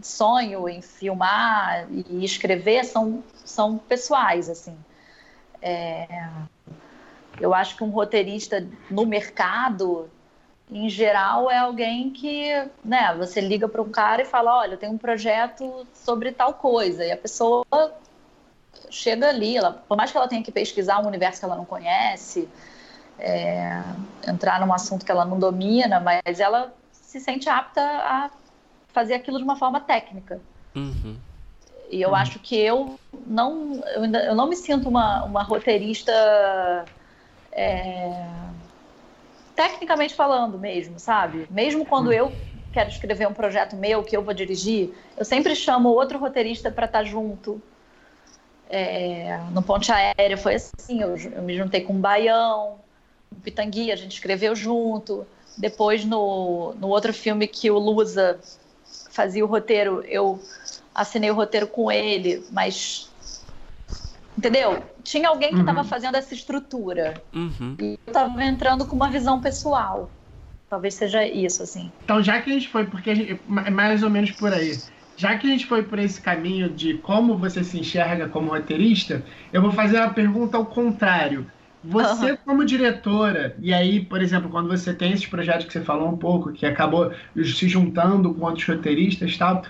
[0.00, 4.76] sonho em filmar e escrever são, são pessoais, assim.
[5.60, 6.28] É,
[7.40, 10.08] eu acho que um roteirista no mercado,
[10.74, 12.50] em geral, é alguém que,
[12.84, 16.54] né, você liga para um cara e fala, olha, eu tenho um projeto sobre tal
[16.54, 17.64] coisa, e a pessoa
[18.90, 21.64] chega ali, ela, por mais que ela tenha que pesquisar um universo que ela não
[21.64, 22.48] conhece,
[23.20, 23.84] é,
[24.26, 28.30] entrar num assunto que ela não domina, mas ela se sente apta a
[28.88, 30.40] fazer aquilo de uma forma técnica.
[30.74, 31.16] Uhum.
[31.88, 32.16] E eu uhum.
[32.16, 36.12] acho que eu não, eu, ainda, eu não me sinto uma, uma roteirista
[37.52, 38.26] é,
[39.54, 41.46] tecnicamente falando mesmo, sabe?
[41.50, 42.32] Mesmo quando eu
[42.72, 46.86] quero escrever um projeto meu que eu vou dirigir, eu sempre chamo outro roteirista para
[46.86, 47.62] estar tá junto.
[48.68, 52.80] É, no Ponte Aérea foi assim, eu, eu me juntei com o Baião,
[53.30, 55.26] o Pitangui, a gente escreveu junto.
[55.56, 58.40] Depois, no, no outro filme que o Lusa
[59.10, 60.40] fazia o roteiro, eu
[60.94, 63.10] assinei o roteiro com ele, mas.
[64.36, 64.82] Entendeu?
[65.02, 65.84] Tinha alguém que estava uhum.
[65.86, 67.14] fazendo essa estrutura.
[67.32, 67.76] Uhum.
[67.80, 70.10] E eu estava entrando com uma visão pessoal.
[70.68, 71.90] Talvez seja isso, assim.
[72.04, 74.76] Então, já que a gente foi, porque gente, é mais ou menos por aí.
[75.16, 79.22] Já que a gente foi por esse caminho de como você se enxerga como roteirista,
[79.52, 81.46] eu vou fazer uma pergunta ao contrário.
[81.84, 82.38] Você, uhum.
[82.44, 86.16] como diretora, e aí, por exemplo, quando você tem esses projetos que você falou um
[86.16, 89.62] pouco, que acabou se juntando com outros roteiristas e tal,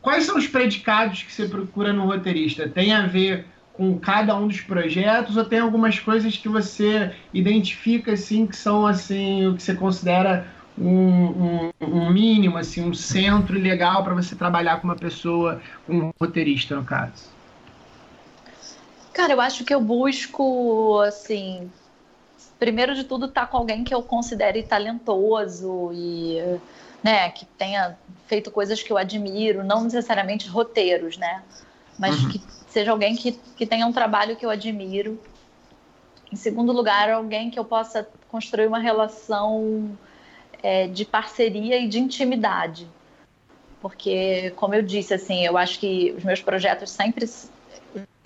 [0.00, 2.68] quais são os predicados que você procura no roteirista?
[2.68, 3.46] Tem a ver
[3.78, 8.84] com cada um dos projetos ou tem algumas coisas que você identifica assim que são
[8.84, 14.34] assim o que você considera um, um, um mínimo assim um centro legal para você
[14.34, 17.38] trabalhar com uma pessoa um roteirista no caso?
[19.12, 21.68] Cara, eu acho que eu busco, assim,
[22.56, 26.38] primeiro de tudo, estar tá com alguém que eu considere talentoso e,
[27.02, 31.42] né, que tenha feito coisas que eu admiro, não necessariamente roteiros, né,
[31.98, 32.30] mas uhum.
[32.30, 35.20] que seja alguém que, que tenha um trabalho que eu admiro.
[36.30, 39.98] Em segundo lugar, alguém que eu possa construir uma relação
[40.62, 42.86] é, de parceria e de intimidade.
[43.80, 47.26] Porque, como eu disse, assim, eu acho que os meus projetos sempre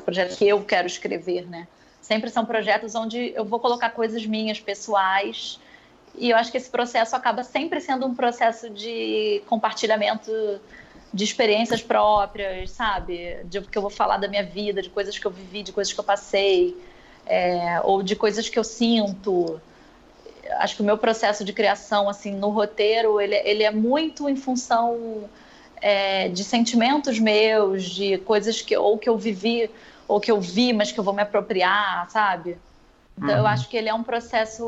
[0.04, 1.68] projetos que eu quero escrever, né?
[2.00, 5.60] Sempre são projetos onde eu vou colocar coisas minhas, pessoais,
[6.14, 10.30] e eu acho que esse processo acaba sempre sendo um processo de compartilhamento
[11.12, 13.38] de experiências próprias, sabe?
[13.44, 15.92] De que eu vou falar da minha vida, de coisas que eu vivi, de coisas
[15.92, 16.76] que eu passei,
[17.26, 19.60] é, ou de coisas que eu sinto.
[20.58, 24.36] Acho que o meu processo de criação, assim, no roteiro, ele, ele é muito em
[24.36, 25.28] função
[25.80, 29.70] é, de sentimentos meus, de coisas que ou que eu vivi
[30.08, 32.56] ou que eu vi, mas que eu vou me apropriar, sabe?
[33.16, 33.38] Então uhum.
[33.38, 34.62] eu acho que ele é um processo,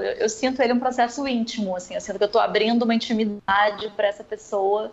[0.00, 2.94] eu, eu, sinto ele um processo íntimo, assim, eu sinto que eu estou abrindo uma
[2.94, 4.90] intimidade para essa pessoa,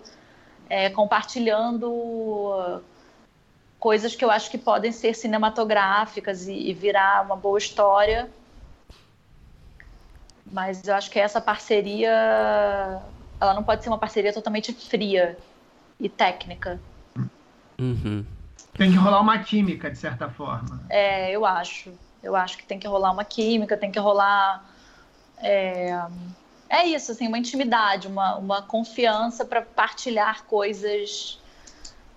[0.69, 2.81] é, compartilhando
[3.79, 8.29] coisas que eu acho que podem ser cinematográficas e, e virar uma boa história.
[10.51, 12.09] Mas eu acho que essa parceria,
[13.39, 15.37] ela não pode ser uma parceria totalmente fria
[15.99, 16.79] e técnica.
[17.79, 18.25] Uhum.
[18.73, 20.81] Tem que rolar uma química, de certa forma.
[20.89, 21.91] É, eu acho.
[22.23, 24.63] Eu acho que tem que rolar uma química, tem que rolar.
[25.37, 25.99] É,
[26.69, 31.39] é isso, assim, uma intimidade, uma, uma confiança para partilhar coisas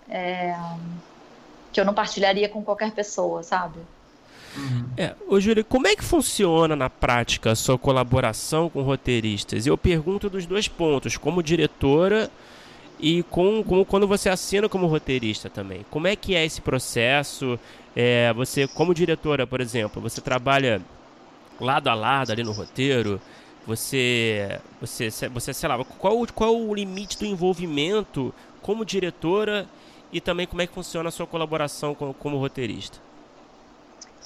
[0.09, 0.57] é,
[1.73, 3.79] que eu não partilharia com qualquer pessoa, sabe?
[4.57, 4.85] Uhum.
[4.97, 9.67] É, ô Júlio, como é que funciona na prática a sua colaboração com roteiristas?
[9.67, 12.29] Eu pergunto dos dois pontos, como diretora
[12.99, 15.87] e com, com quando você assina como roteirista também.
[15.91, 17.59] Como é que é esse processo?
[17.95, 20.83] É, você, como diretora, por exemplo, você trabalha
[21.61, 23.21] lado a lado ali no roteiro?
[23.67, 29.67] Você, você, você sei lá, qual, qual o limite do envolvimento como diretora
[30.13, 32.99] e também como é que funciona a sua colaboração como, como roteirista?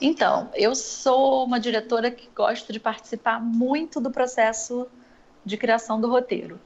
[0.01, 4.87] Então, eu sou uma diretora que gosta de participar muito do processo
[5.45, 6.59] de criação do roteiro.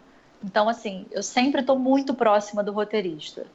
[0.42, 3.46] Então, assim, eu sempre estou muito próxima do roteirista.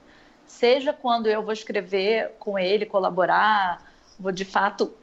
[0.46, 3.82] Seja quando eu vou escrever com ele, colaborar,
[4.20, 4.94] vou de fato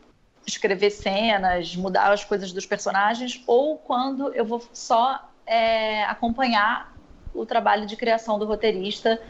[0.46, 6.94] escrever cenas, mudar as coisas dos personagens, ou quando eu vou só é, acompanhar
[7.34, 9.20] o trabalho de criação do roteirista.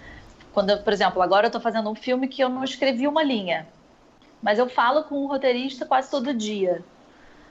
[0.52, 3.68] Quando, por exemplo, agora eu estou fazendo um filme que eu não escrevi uma linha,
[4.42, 6.82] mas eu falo com o roteirista quase todo dia,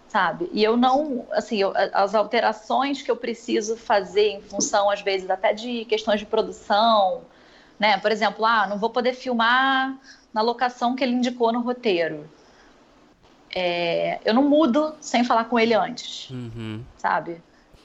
[0.07, 0.49] sabe?
[0.51, 5.29] E eu não, assim, eu, as alterações que eu preciso fazer em função, às vezes,
[5.29, 7.21] até de questões de produção,
[7.79, 7.97] né?
[7.97, 9.97] Por exemplo, ah, não vou poder filmar
[10.33, 12.29] na locação que ele indicou no roteiro.
[13.53, 16.83] É, eu não mudo sem falar com ele antes, uhum.
[16.97, 17.41] sabe?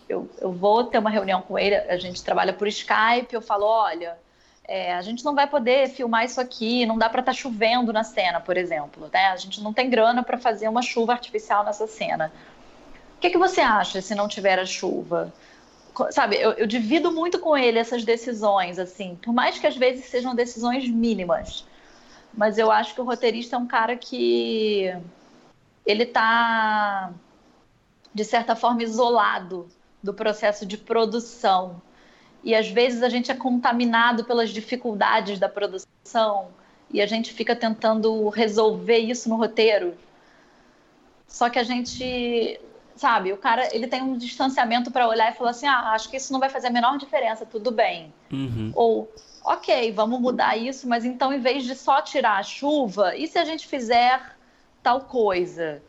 [0.09, 3.64] Eu, eu vou ter uma reunião com ele, a gente trabalha por Skype, eu falo,
[3.64, 4.18] olha,
[4.66, 7.92] é, a gente não vai poder filmar isso aqui, não dá para estar tá chovendo
[7.92, 9.27] na cena, por exemplo, né?
[9.27, 12.33] A gente não tem grana para fazer uma chuva artificial nessa cena.
[13.16, 15.33] O que, que você acha se não tiver a chuva?
[16.11, 20.07] Sabe, eu, eu divido muito com ele essas decisões, assim, por mais que às vezes
[20.07, 21.66] sejam decisões mínimas.
[22.37, 24.92] Mas eu acho que o roteirista é um cara que
[25.85, 27.12] ele está
[28.12, 29.68] de certa forma isolado
[30.03, 31.81] do processo de produção.
[32.42, 36.49] E às vezes a gente é contaminado pelas dificuldades da produção
[36.90, 39.94] e a gente fica tentando resolver isso no roteiro.
[41.27, 42.61] Só que a gente,
[42.94, 46.16] sabe, o cara ele tem um distanciamento para olhar e falar assim: ah, acho que
[46.16, 48.12] isso não vai fazer a menor diferença, tudo bem.
[48.31, 48.70] Uhum.
[48.75, 53.27] Ou, ok, vamos mudar isso, mas então em vez de só tirar a chuva, e
[53.27, 54.34] se a gente fizer
[54.85, 55.83] tal coisa?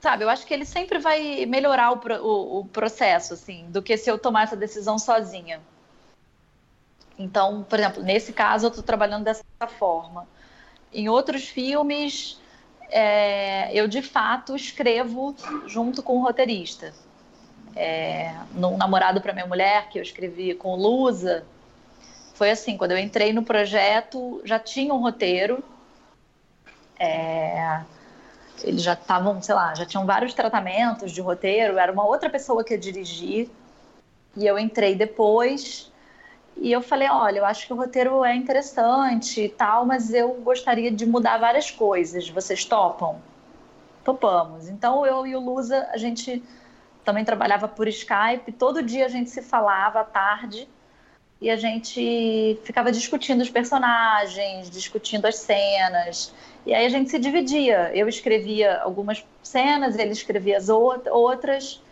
[0.00, 3.96] sabe, eu acho que ele sempre vai melhorar o, o, o, processo, assim, do que
[3.96, 5.60] se eu tomar essa decisão sozinha.
[7.18, 9.44] Então, por exemplo, nesse caso eu estou trabalhando dessa
[9.78, 10.26] forma.
[10.90, 12.40] Em outros filmes,
[12.88, 16.94] é, eu de fato escrevo junto com o roteirista.
[17.76, 21.44] É, no Namorado para Minha Mulher, que eu escrevi com Lusa,
[22.34, 25.62] foi assim, quando eu entrei no projeto, já tinha um roteiro.
[26.98, 27.82] É,
[28.64, 32.64] eles já estavam, sei lá, já tinham vários tratamentos de roteiro, era uma outra pessoa
[32.64, 33.50] que ia dirigir.
[34.36, 35.90] E eu entrei depois
[36.56, 40.34] e eu falei, olha, eu acho que o roteiro é interessante e tal, mas eu
[40.34, 42.28] gostaria de mudar várias coisas.
[42.28, 43.20] Vocês topam?
[44.04, 44.68] Topamos.
[44.68, 46.42] Então eu e o Lusa, a gente
[47.04, 50.68] também trabalhava por Skype, todo dia a gente se falava à tarde
[51.40, 56.34] e a gente ficava discutindo os personagens, discutindo as cenas.
[56.66, 57.90] E aí a gente se dividia.
[57.94, 61.82] Eu escrevia algumas cenas, ele escrevia as outras,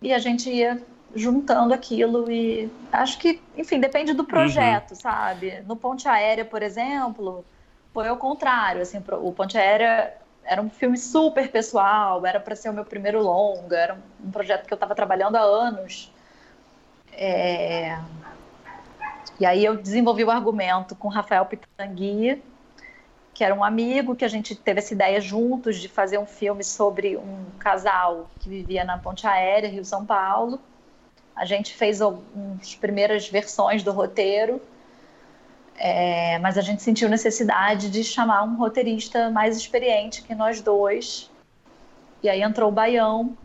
[0.00, 0.82] e a gente ia
[1.14, 4.96] juntando aquilo e acho que, enfim, depende do projeto, uhum.
[4.96, 5.60] sabe?
[5.66, 7.44] No Ponte Aérea, por exemplo,
[7.92, 12.70] foi ao contrário, assim, o Ponte Aérea era um filme super pessoal, era para ser
[12.70, 16.10] o meu primeiro longa, era um projeto que eu estava trabalhando há anos.
[17.12, 17.98] É...
[19.40, 22.42] E aí eu desenvolvi o argumento com Rafael Pitangui,
[23.34, 26.62] que era um amigo, que a gente teve essa ideia juntos de fazer um filme
[26.62, 30.60] sobre um casal que vivia na Ponte Aérea, Rio São Paulo.
[31.34, 34.60] A gente fez algumas primeiras versões do roteiro,
[35.76, 41.30] é, mas a gente sentiu necessidade de chamar um roteirista mais experiente que nós dois.
[42.22, 43.36] E aí entrou o Baião.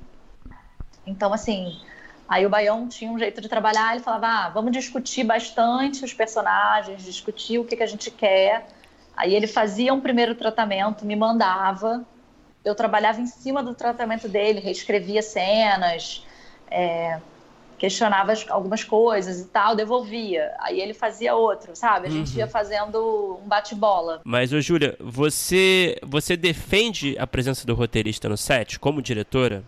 [1.05, 1.79] Então, assim,
[2.27, 6.13] aí o Baião tinha um jeito de trabalhar, ele falava, ah, vamos discutir bastante os
[6.13, 8.67] personagens, discutir o que, que a gente quer
[9.17, 12.05] Aí ele fazia um primeiro tratamento, me mandava,
[12.63, 16.23] eu trabalhava em cima do tratamento dele, reescrevia cenas,
[16.69, 17.19] é,
[17.79, 20.53] questionava algumas coisas e tal, devolvia.
[20.59, 22.05] Aí ele fazia outro, sabe?
[22.05, 22.37] A gente uhum.
[22.37, 24.21] ia fazendo um bate-bola.
[24.23, 29.63] Mas, ô Júlia, você, você defende a presença do roteirista no set como diretora?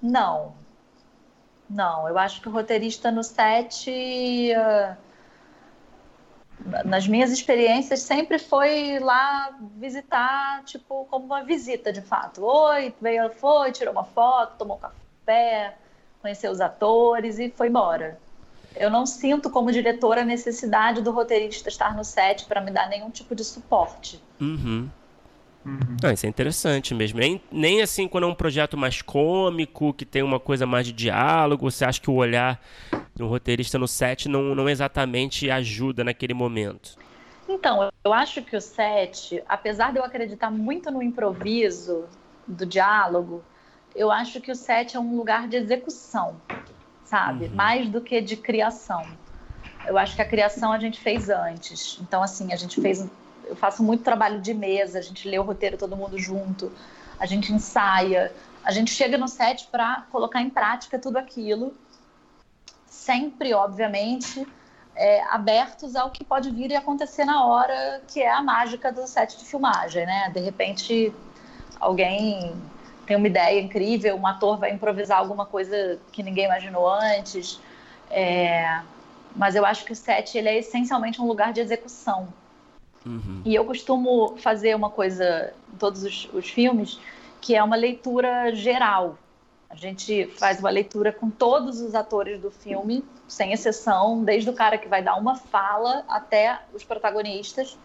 [0.00, 0.54] Não.
[1.68, 3.90] Não, eu acho que o roteirista no set.
[3.90, 5.06] Uh
[6.84, 12.44] nas minhas experiências sempre foi lá visitar, tipo, como uma visita de fato.
[12.44, 15.76] Oi, veio, foi, tirou uma foto, tomou café,
[16.20, 18.18] conheceu os atores e foi embora.
[18.74, 22.88] Eu não sinto como diretora a necessidade do roteirista estar no set para me dar
[22.88, 24.22] nenhum tipo de suporte.
[24.40, 24.88] Uhum.
[25.66, 25.96] Uhum.
[26.04, 27.18] Ah, isso é interessante mesmo.
[27.18, 30.92] Nem, nem assim quando é um projeto mais cômico, que tem uma coisa mais de
[30.92, 32.60] diálogo, você acha que o olhar
[33.16, 36.96] do roteirista no set não, não exatamente ajuda naquele momento?
[37.48, 42.04] Então, eu acho que o set, apesar de eu acreditar muito no improviso
[42.46, 43.42] do diálogo,
[43.94, 46.40] eu acho que o set é um lugar de execução,
[47.04, 47.46] sabe?
[47.46, 47.54] Uhum.
[47.54, 49.04] Mais do que de criação.
[49.84, 51.98] Eu acho que a criação a gente fez antes.
[52.00, 53.08] Então, assim, a gente fez
[53.46, 56.72] eu faço muito trabalho de mesa, a gente lê o roteiro todo mundo junto,
[57.18, 58.32] a gente ensaia,
[58.64, 61.74] a gente chega no set para colocar em prática tudo aquilo,
[62.88, 64.46] sempre, obviamente,
[64.94, 69.06] é, abertos ao que pode vir e acontecer na hora, que é a mágica do
[69.06, 70.30] set de filmagem, né?
[70.32, 71.12] De repente,
[71.78, 72.54] alguém
[73.06, 77.60] tem uma ideia incrível, um ator vai improvisar alguma coisa que ninguém imaginou antes.
[78.10, 78.80] É,
[79.34, 82.28] mas eu acho que o set ele é essencialmente um lugar de execução.
[83.06, 83.42] Uhum.
[83.44, 86.98] E eu costumo fazer uma coisa em todos os, os filmes,
[87.40, 89.16] que é uma leitura geral.
[89.70, 94.52] A gente faz uma leitura com todos os atores do filme, sem exceção, desde o
[94.52, 97.78] cara que vai dar uma fala até os protagonistas.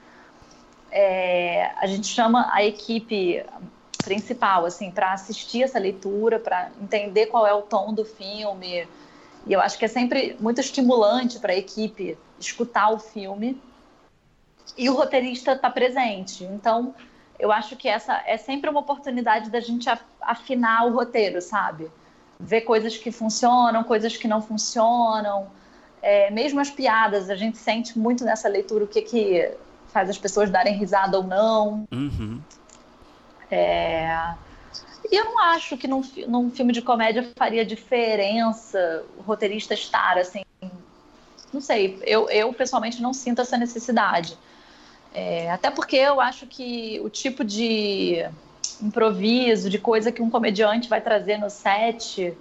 [0.92, 3.44] É, a gente chama a equipe
[4.04, 8.88] principal, assim, para assistir essa leitura, para entender qual é o tom do filme.
[9.46, 13.60] E eu acho que é sempre muito estimulante para a equipe escutar o filme
[14.78, 16.44] e o roteirista está presente.
[16.44, 16.94] Então,
[17.40, 19.90] eu acho que essa é sempre uma oportunidade da gente
[20.22, 21.90] afinar o roteiro, sabe?
[22.40, 25.48] Ver coisas que funcionam, coisas que não funcionam.
[26.02, 29.52] É, mesmo as piadas, a gente sente muito nessa leitura o que, que
[29.88, 31.88] faz as pessoas darem risada ou não.
[31.92, 32.42] Uhum.
[33.50, 34.34] É...
[35.12, 40.18] E eu não acho que num, num filme de comédia faria diferença o roteirista estar
[40.18, 40.44] assim.
[41.52, 44.38] Não sei, eu, eu pessoalmente não sinto essa necessidade.
[45.14, 48.24] É, até porque eu acho que o tipo de
[48.82, 52.34] improviso, de coisa que um comediante vai trazer no set,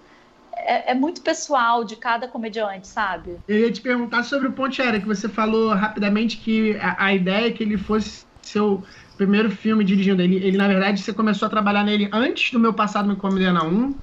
[0.54, 3.38] é, é, muito pessoal de cada comediante, sabe?
[3.46, 7.14] Eu ia te perguntar sobre o Ponte Aérea, que você falou rapidamente que a, a
[7.14, 8.84] ideia é que ele fosse seu
[9.16, 10.22] primeiro filme dirigindo.
[10.22, 13.64] Ele, ele, na verdade, você começou a trabalhar nele antes do meu passado me condena
[13.64, 13.98] 1?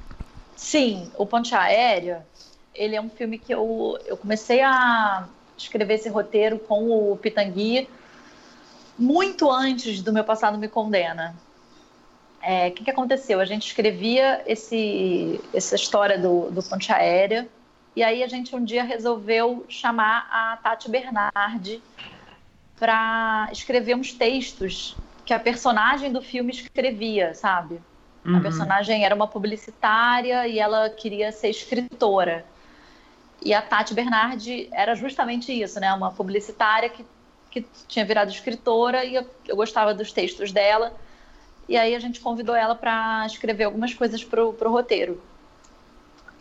[0.55, 2.27] Sim, o Ponte Aérea,
[2.73, 7.89] ele é um filme que eu, eu comecei a escrever esse roteiro com o Pitangui
[8.97, 11.35] muito antes do meu passado me condena.
[12.41, 13.39] O é, que, que aconteceu?
[13.39, 17.47] A gente escrevia esse, essa história do, do Ponte Aérea
[17.95, 21.81] e aí a gente um dia resolveu chamar a Tati Bernardi
[22.79, 24.95] para escrever uns textos
[25.25, 27.81] que a personagem do filme escrevia, sabe?
[28.23, 28.37] Uhum.
[28.37, 32.45] A personagem era uma publicitária e ela queria ser escritora.
[33.43, 35.91] E a Tati Bernardi era justamente isso, né?
[35.93, 37.03] Uma publicitária que
[37.61, 40.93] que tinha virado escritora e eu, eu gostava dos textos dela.
[41.67, 45.21] E aí a gente convidou ela para escrever algumas coisas para o roteiro.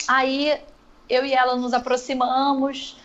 [0.06, 0.58] Aí
[1.08, 2.96] eu e ela nos aproximamos.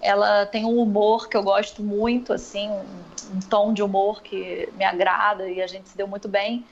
[0.00, 4.68] Ela tem um humor que eu gosto muito, assim, um, um tom de humor que
[4.76, 6.64] me agrada e a gente se deu muito bem.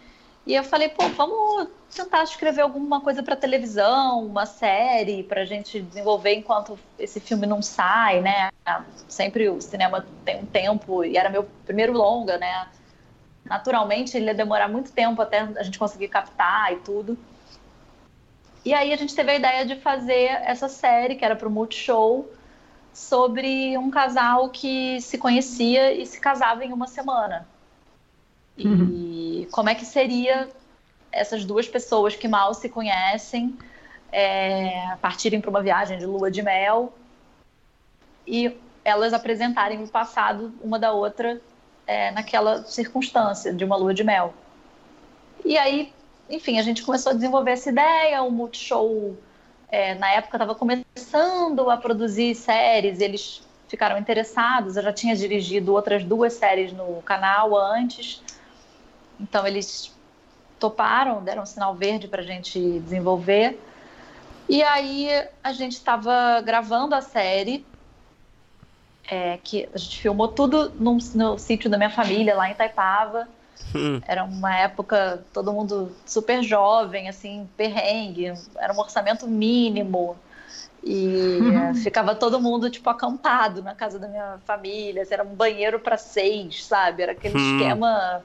[0.46, 5.44] E eu falei, pô, vamos tentar escrever alguma coisa para televisão, uma série para a
[5.44, 8.50] gente desenvolver enquanto esse filme não sai, né?
[9.08, 12.68] Sempre o cinema tem um tempo e era meu primeiro longa, né?
[13.44, 17.16] Naturalmente ele ia demorar muito tempo até a gente conseguir captar e tudo.
[18.64, 21.50] E aí a gente teve a ideia de fazer essa série que era para o
[21.50, 22.30] Multishow
[22.92, 27.46] sobre um casal que se conhecia e se casava em uma semana.
[28.56, 29.13] E uhum.
[29.46, 30.48] Como é que seria
[31.10, 33.56] essas duas pessoas que mal se conhecem
[34.10, 36.92] é, partirem para uma viagem de lua de mel
[38.26, 41.40] e elas apresentarem o passado uma da outra
[41.86, 44.32] é, naquela circunstância de uma lua de mel.
[45.44, 45.92] E aí,
[46.30, 49.16] enfim, a gente começou a desenvolver essa ideia, o Multishow
[49.68, 55.72] é, na época estava começando a produzir séries, eles ficaram interessados, eu já tinha dirigido
[55.72, 58.22] outras duas séries no canal antes,
[59.20, 59.92] então eles
[60.58, 63.60] toparam, deram um sinal verde para a gente desenvolver.
[64.48, 65.08] E aí
[65.42, 67.64] a gente estava gravando a série,
[69.10, 73.28] é, que a gente filmou tudo num, no sítio da minha família, lá em Taipava.
[73.74, 74.00] Hum.
[74.06, 80.16] Era uma época, todo mundo super jovem, assim, perrengue, era um orçamento mínimo.
[80.82, 81.74] E uhum.
[81.82, 85.02] ficava todo mundo, tipo, acampado na casa da minha família.
[85.02, 87.02] Assim, era um banheiro para seis, sabe?
[87.02, 87.58] Era aquele hum.
[87.58, 88.22] esquema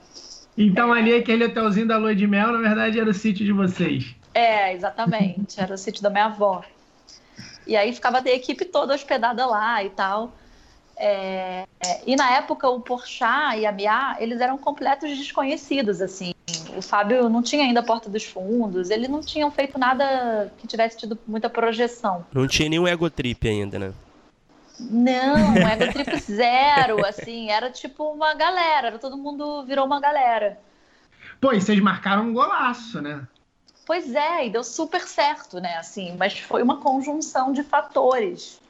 [0.60, 4.14] então ali aquele hotelzinho da lua de mel, na verdade, era o sítio de vocês.
[4.34, 5.60] É, exatamente.
[5.60, 6.64] Era o sítio da minha avó.
[7.66, 10.34] E aí ficava a equipe toda hospedada lá e tal.
[11.01, 11.66] É,
[12.05, 16.34] e na época o Porchat e a Mia, eles eram completos desconhecidos, assim.
[16.76, 20.68] O Fábio não tinha ainda a Porta dos Fundos, eles não tinham feito nada que
[20.68, 22.26] tivesse tido muita projeção.
[22.34, 23.93] Não tinha nenhum ego trip ainda, né?
[24.80, 30.59] Não, ego trip zero, assim, era tipo uma galera, era, todo mundo virou uma galera.
[31.41, 33.27] Pô, e vocês marcaram um golaço, né?
[33.86, 38.61] Pois é, e deu super certo, né, assim, mas foi uma conjunção de fatores.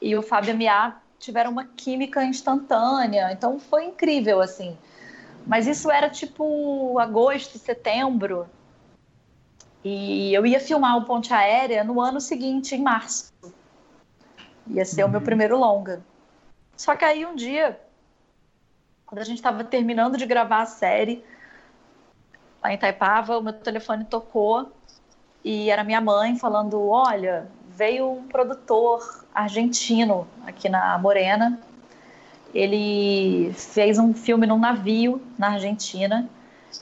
[0.00, 4.76] E o Fábio e a Mia tiveram uma química instantânea, então foi incrível, assim.
[5.46, 8.48] Mas isso era tipo agosto, setembro,
[9.84, 13.31] e eu ia filmar o Ponte Aérea no ano seguinte, em março.
[14.68, 15.08] Ia ser uhum.
[15.08, 15.24] o meu uhum.
[15.24, 16.02] primeiro longa.
[16.76, 17.80] Só que aí um dia,
[19.06, 21.24] quando a gente estava terminando de gravar a série,
[22.62, 24.72] lá em Taipava, o meu telefone tocou
[25.44, 31.60] e era minha mãe falando: Olha, veio um produtor argentino aqui na Morena.
[32.54, 36.28] Ele fez um filme num navio na Argentina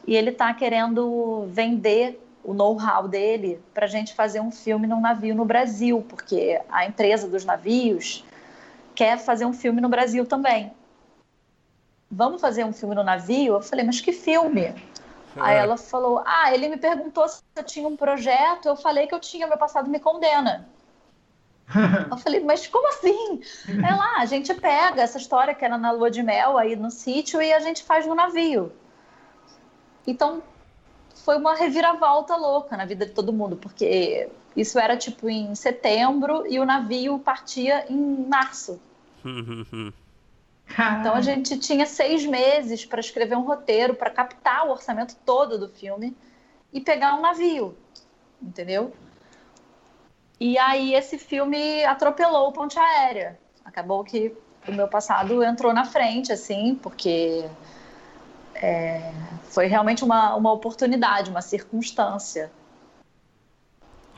[0.07, 5.01] e ele está querendo vender o know-how dele para a gente fazer um filme num
[5.01, 8.25] navio no Brasil, porque a empresa dos navios
[8.95, 10.73] quer fazer um filme no Brasil também.
[12.11, 13.55] Vamos fazer um filme no navio?
[13.55, 14.63] Eu falei, mas que filme?
[14.63, 14.75] É.
[15.37, 19.15] Aí ela falou, ah, ele me perguntou se eu tinha um projeto, eu falei que
[19.15, 20.69] eu tinha, meu passado me condena.
[22.11, 23.41] eu falei, mas como assim?
[23.69, 26.91] Ela, ah, a gente pega essa história que era na lua de mel aí no
[26.91, 28.73] sítio e a gente faz no navio.
[30.05, 30.43] Então,
[31.25, 36.47] foi uma reviravolta louca na vida de todo mundo, porque isso era tipo em setembro
[36.47, 38.81] e o navio partia em março.
[41.01, 45.59] então a gente tinha seis meses para escrever um roteiro, para captar o orçamento todo
[45.59, 46.17] do filme
[46.73, 47.77] e pegar um navio,
[48.41, 48.93] entendeu?
[50.39, 53.39] E aí esse filme atropelou o Ponte Aérea.
[53.65, 54.35] Acabou que
[54.67, 57.45] o meu passado entrou na frente, assim, porque
[58.61, 59.13] é,
[59.45, 62.51] foi realmente uma, uma oportunidade, uma circunstância.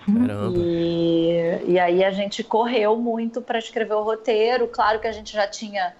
[0.04, 0.58] Caramba.
[0.58, 4.66] E, e aí a gente correu muito para escrever o roteiro.
[4.66, 5.94] Claro que a gente já tinha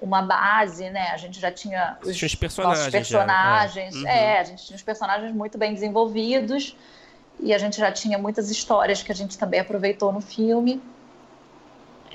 [0.00, 1.10] uma base, né?
[1.10, 2.90] A gente já tinha os, tinha os personagens.
[2.90, 3.94] personagens.
[3.94, 4.24] Já, é.
[4.36, 6.74] é, a gente tinha os personagens muito bem desenvolvidos.
[7.38, 10.80] E a gente já tinha muitas histórias que a gente também aproveitou no filme.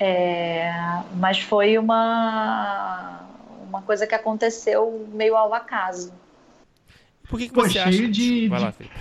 [0.00, 0.72] É,
[1.14, 3.29] mas foi uma
[3.70, 6.12] uma coisa que aconteceu meio ao acaso.
[7.28, 8.08] Por que, que você Pô, acha?
[8.08, 8.94] De, Vai lá, Felipe.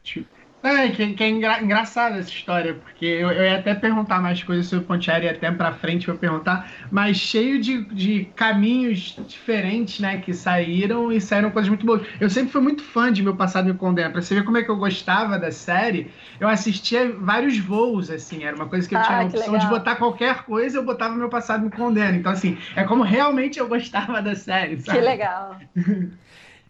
[0.66, 4.42] É, que, que é engra, engraçada essa história, porque eu, eu, ia até perguntar mais
[4.42, 10.18] coisas sobre Pontieri até pra frente pra perguntar, mas cheio de, de caminhos diferentes, né,
[10.18, 12.04] que saíram e saíram coisas muito boas.
[12.18, 14.64] Eu sempre fui muito fã de Meu Passado Me Condena, pra você ver como é
[14.64, 16.10] que eu gostava da série,
[16.40, 19.66] eu assistia vários voos, assim, era uma coisa que eu tinha ah, a opção de
[19.68, 22.16] botar qualquer coisa, eu botava Meu Passado Me Condena.
[22.16, 24.98] Então, assim, é como realmente eu gostava da série, sabe?
[24.98, 25.60] Que legal.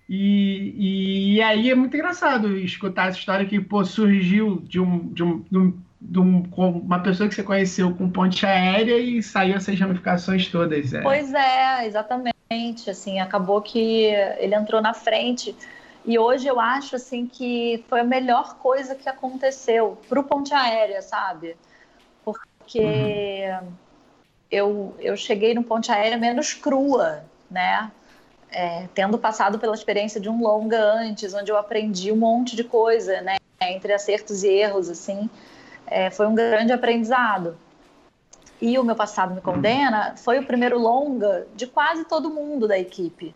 [0.09, 5.23] E, e, aí é muito engraçado escutar essa história que pô, surgiu de, um, de,
[5.23, 9.57] um, de, um, de um, uma pessoa que você conheceu com ponte aérea e saiu
[9.57, 10.95] essas ramificações todas.
[10.95, 11.03] É.
[11.03, 12.37] Pois é, exatamente.
[12.89, 14.05] Assim, acabou que
[14.39, 15.57] ele entrou na frente.
[16.05, 20.55] E hoje eu acho assim que foi a melhor coisa que aconteceu para o ponte
[20.55, 21.57] aérea, sabe?
[22.25, 23.73] Porque uhum.
[24.49, 27.91] eu, eu cheguei no ponte aérea menos crua, né?
[28.51, 32.65] É, tendo passado pela experiência de um longa antes, onde eu aprendi um monte de
[32.65, 35.29] coisa, né, entre acertos e erros, assim,
[35.87, 37.57] é, foi um grande aprendizado.
[38.61, 42.79] E o meu passado me condena foi o primeiro longa de quase todo mundo da
[42.79, 43.35] equipe,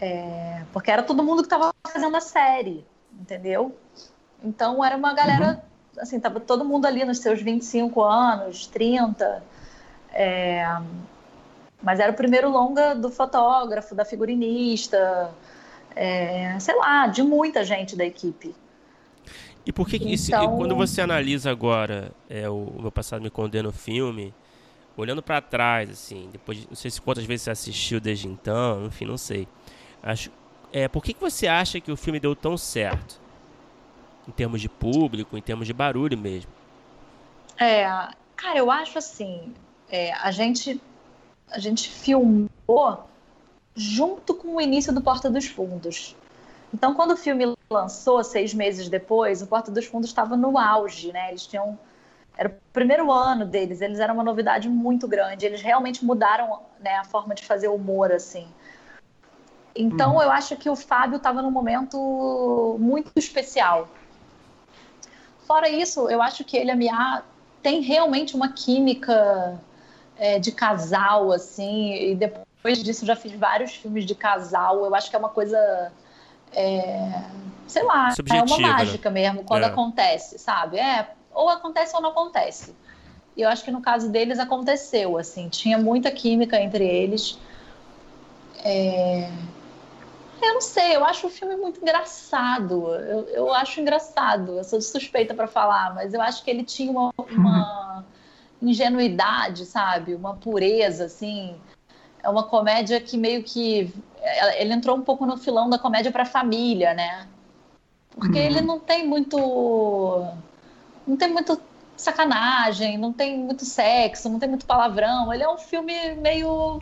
[0.00, 3.76] é, porque era todo mundo que estava fazendo a série, entendeu?
[4.42, 5.62] Então era uma galera,
[5.96, 6.02] uhum.
[6.02, 9.42] assim, tava todo mundo ali nos seus 25 anos, 30,
[10.12, 10.64] é,
[11.82, 15.30] mas era o primeiro longa do fotógrafo, da figurinista,
[15.94, 18.54] é, sei lá, de muita gente da equipe.
[19.64, 20.08] E por que, então...
[20.08, 24.34] isso, e quando você analisa agora é, o, o Meu Passado Me Condena o filme,
[24.96, 29.04] olhando para trás, assim, depois, não sei se quantas vezes você assistiu desde então, enfim,
[29.04, 29.46] não sei.
[30.02, 30.30] Acho,
[30.72, 33.20] é, por que, que você acha que o filme deu tão certo?
[34.26, 36.50] Em termos de público, em termos de barulho mesmo.
[37.58, 37.84] É,
[38.36, 39.54] cara, eu acho assim,
[39.90, 40.80] é, a gente
[41.50, 43.08] a gente filmou
[43.74, 46.16] junto com o início do Porta dos Fundos.
[46.72, 51.12] Então, quando o filme lançou, seis meses depois, o Porta dos Fundos estava no auge,
[51.12, 51.30] né?
[51.30, 51.78] Eles tinham.
[52.36, 55.46] Era o primeiro ano deles, eles eram uma novidade muito grande.
[55.46, 58.46] Eles realmente mudaram né, a forma de fazer humor, assim.
[59.74, 60.22] Então, uhum.
[60.22, 63.88] eu acho que o Fábio estava num momento muito especial.
[65.46, 67.22] Fora isso, eu acho que ele e a Mia
[67.62, 69.58] têm realmente uma química
[70.18, 74.84] é, de casal, assim, e depois disso já fiz vários filmes de casal.
[74.84, 75.92] Eu acho que é uma coisa.
[76.52, 77.22] É,
[77.66, 78.74] sei lá, Subjetiva, é uma né?
[78.74, 79.20] mágica né?
[79.22, 79.66] mesmo quando é.
[79.66, 80.78] acontece, sabe?
[80.78, 82.74] É, ou acontece ou não acontece.
[83.36, 87.38] E eu acho que no caso deles aconteceu, assim, tinha muita química entre eles.
[88.64, 89.30] É...
[90.40, 92.94] Eu não sei, eu acho o filme muito engraçado.
[92.94, 94.58] Eu, eu acho engraçado.
[94.58, 97.87] Eu sou suspeita para falar, mas eu acho que ele tinha uma, uma
[98.60, 100.14] ingenuidade, sabe?
[100.14, 101.54] Uma pureza, assim.
[102.22, 103.92] É uma comédia que meio que.
[104.56, 107.28] Ele entrou um pouco no filão da comédia para família, né?
[108.10, 108.44] Porque uhum.
[108.44, 109.36] ele não tem muito.
[111.06, 111.60] Não tem muito
[111.96, 115.32] sacanagem, não tem muito sexo, não tem muito palavrão.
[115.32, 116.80] Ele é um filme meio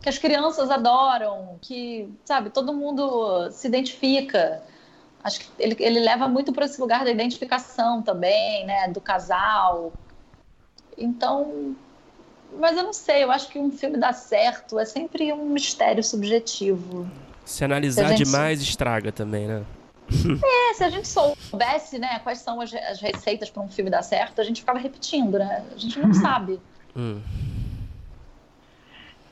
[0.00, 4.62] que as crianças adoram, que, sabe, todo mundo se identifica.
[5.22, 9.92] Acho que ele, ele leva muito para esse lugar da identificação também, né, do casal.
[10.96, 11.74] Então,
[12.58, 16.02] mas eu não sei, eu acho que um filme dá certo é sempre um mistério
[16.02, 17.08] subjetivo.
[17.44, 18.24] Se analisar se gente...
[18.24, 19.62] demais, estraga também, né?
[20.42, 24.02] É, se a gente soubesse, né, quais são as, as receitas para um filme dar
[24.02, 25.64] certo, a gente ficava repetindo, né?
[25.74, 26.60] A gente não sabe.
[26.96, 27.20] Hum.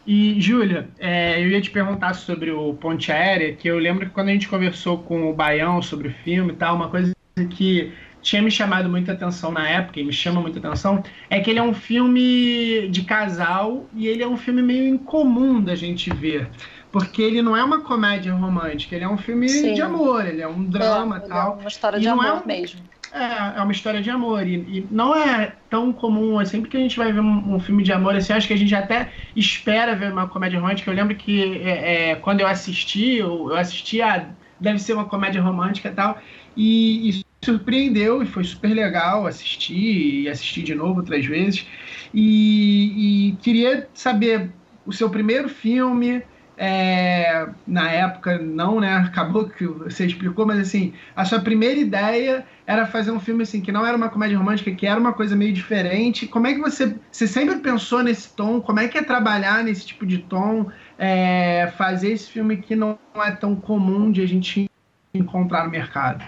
[0.07, 4.13] E, Júlia, é, eu ia te perguntar sobre o Ponte Aérea, que eu lembro que
[4.13, 7.15] quando a gente conversou com o Baião sobre o filme e tal, uma coisa
[7.51, 7.93] que
[8.25, 11.59] tinha me chamado muita atenção na época, e me chama muita atenção, é que ele
[11.59, 16.49] é um filme de casal e ele é um filme meio incomum da gente ver.
[16.91, 19.75] Porque ele não é uma comédia romântica, ele é um filme Sim.
[19.75, 21.57] de amor, ele é um drama é, tal.
[21.59, 22.81] É uma história de amor é um, mesmo.
[23.13, 24.47] É, é uma história de amor.
[24.47, 26.41] E, e, não é tão comum.
[26.41, 28.55] É sempre que a gente vai ver um, um, filme de amor, assim, acho que
[28.55, 30.91] a gente até espera ver uma comédia romântica.
[30.91, 34.29] Eu lembro que é, é, quando eu assisti, eu, eu assisti a.
[34.59, 36.17] Deve ser uma comédia romântica e tal.
[36.57, 41.67] E, e surpreendeu e foi super legal assistir e assistir de novo outras vezes.
[42.13, 44.51] E, e queria saber
[44.87, 46.23] o seu primeiro filme,
[46.57, 48.95] é, na época não, né?
[49.07, 53.61] Acabou que você explicou, mas assim, a sua primeira ideia era fazer um filme assim
[53.61, 56.27] que não era uma comédia romântica, que era uma coisa meio diferente.
[56.27, 58.61] Como é que você, você sempre pensou nesse tom?
[58.61, 60.71] Como é que é trabalhar nesse tipo de tom?
[60.99, 64.71] É, fazer esse filme que não é tão comum de a gente
[65.13, 66.25] encontrar no mercado?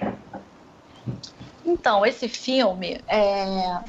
[1.65, 3.81] Então, esse filme, é...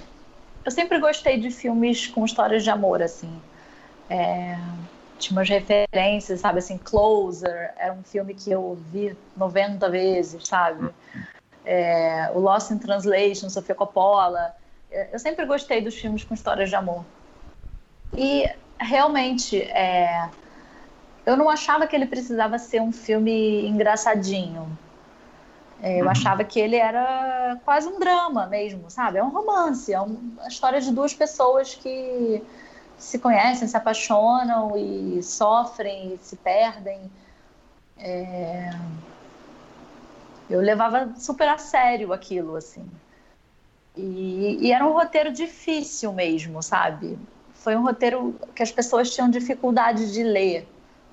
[0.66, 3.42] eu sempre gostei de filmes com histórias de amor, assim.
[4.10, 4.58] É
[5.18, 10.90] tinha umas referências, sabe, assim, Closer, era um filme que eu vi 90 vezes, sabe?
[11.66, 14.54] É, o Lost in Translation, Sofia Coppola.
[14.90, 17.04] É, eu sempre gostei dos filmes com histórias de amor.
[18.16, 18.50] E
[18.80, 20.30] realmente, é,
[21.26, 24.78] eu não achava que ele precisava ser um filme engraçadinho.
[25.82, 26.12] É, eu uhum.
[26.12, 29.20] achava que ele era quase um drama mesmo, sabe?
[29.20, 32.44] É um romance, é uma história de duas pessoas que
[32.98, 37.00] se conhecem, se apaixonam e sofrem e se perdem.
[37.98, 38.72] É...
[40.50, 42.86] Eu levava super a sério aquilo, assim.
[43.96, 47.18] E, e, era um roteiro difícil mesmo, sabe?
[47.56, 50.68] Foi um roteiro que as pessoas tinham dificuldade de ler.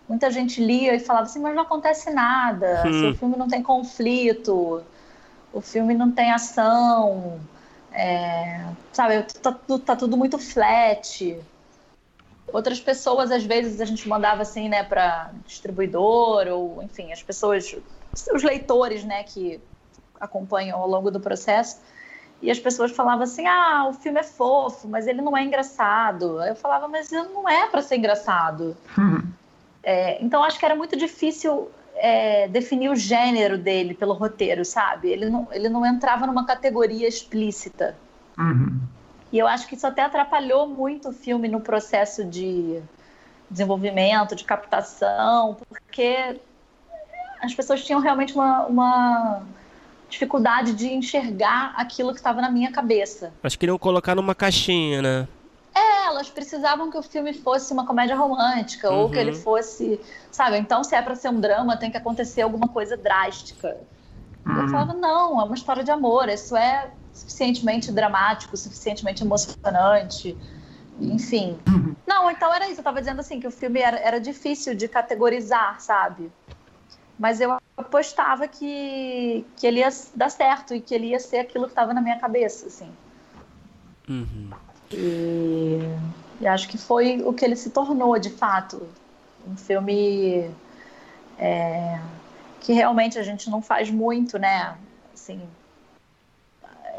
[0.09, 3.11] Muita gente lia e falava assim, mas não acontece nada, hum.
[3.11, 4.83] o filme não tem conflito,
[5.53, 7.41] o filme não tem ação,
[7.91, 9.23] é, sabe?
[9.41, 11.39] Tá, tá tudo muito flat.
[12.53, 17.75] Outras pessoas, às vezes, a gente mandava assim, né, para distribuidor, ou enfim, as pessoas,
[18.33, 19.61] os leitores, né, que
[20.21, 21.81] acompanham ao longo do processo,
[22.43, 26.43] e as pessoas falavam assim: ah, o filme é fofo, mas ele não é engraçado.
[26.45, 28.77] Eu falava, mas ele não é para ser engraçado.
[28.99, 29.23] Uhum.
[29.85, 35.11] É, então, acho que era muito difícil é, definir o gênero dele pelo roteiro, sabe?
[35.11, 37.97] Ele não, ele não entrava numa categoria explícita.
[38.39, 38.81] Uhum.
[39.31, 42.81] E eu acho que isso até atrapalhou muito o filme no processo de
[43.51, 46.41] desenvolvimento, de captação, porque
[47.41, 49.43] as pessoas tinham realmente uma, uma
[50.09, 53.33] dificuldade de enxergar aquilo que estava na minha cabeça.
[53.43, 55.29] Elas queriam colocar numa caixinha, né?
[55.75, 59.01] É, elas precisavam que o filme fosse uma comédia romântica uhum.
[59.01, 59.41] ou que ele uhum.
[59.41, 60.01] fosse,
[60.31, 60.57] sabe?
[60.57, 63.77] Então, se é para ser um drama, tem que acontecer alguma coisa drástica.
[64.47, 64.61] Uhum.
[64.61, 70.37] Eu falava, não, é uma história de amor, isso é suficientemente dramático, suficientemente emocionante,
[71.01, 71.59] enfim.
[71.67, 71.95] Uhum.
[72.07, 72.75] Não, então era isso.
[72.75, 76.31] Eu estava dizendo assim que o filme era, era difícil de categorizar, sabe?
[77.19, 81.65] Mas eu apostava que, que ele ia dar certo e que ele ia ser aquilo
[81.65, 82.91] que estava na minha cabeça, assim.
[84.09, 84.51] Uhum.
[84.93, 85.81] E,
[86.41, 88.87] e, acho que foi o que ele se tornou, de fato.
[89.47, 90.51] Um filme
[91.39, 91.99] é,
[92.61, 94.77] que realmente a gente não faz muito, né?
[95.13, 95.41] Assim,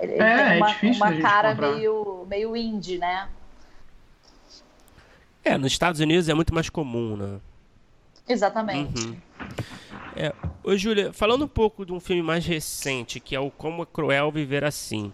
[0.02, 3.30] ele é, tem é uma, é uma cara meio, meio indie, né?
[5.44, 7.40] É, nos Estados Unidos é muito mais comum, né?
[8.28, 9.06] Exatamente.
[9.06, 9.16] Uhum.
[10.16, 10.34] É.
[10.64, 13.86] Ô, Júlia, falando um pouco de um filme mais recente, que é o Como é
[13.86, 15.14] Cruel Viver Assim.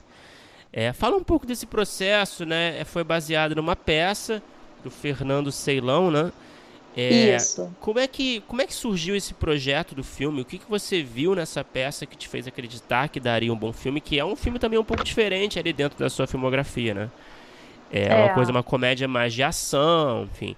[0.73, 2.79] É, fala um pouco desse processo, né?
[2.79, 4.41] É, foi baseado numa peça
[4.83, 6.31] do Fernando Ceilão, né?
[6.95, 7.73] É, Isso.
[7.79, 10.41] Como é, que, como é que surgiu esse projeto do filme?
[10.41, 13.71] O que, que você viu nessa peça que te fez acreditar que daria um bom
[13.71, 14.01] filme?
[14.01, 17.11] Que é um filme também um pouco diferente ali dentro da sua filmografia, né?
[17.91, 18.15] É, é.
[18.15, 20.55] uma coisa, uma comédia mais de ação, enfim.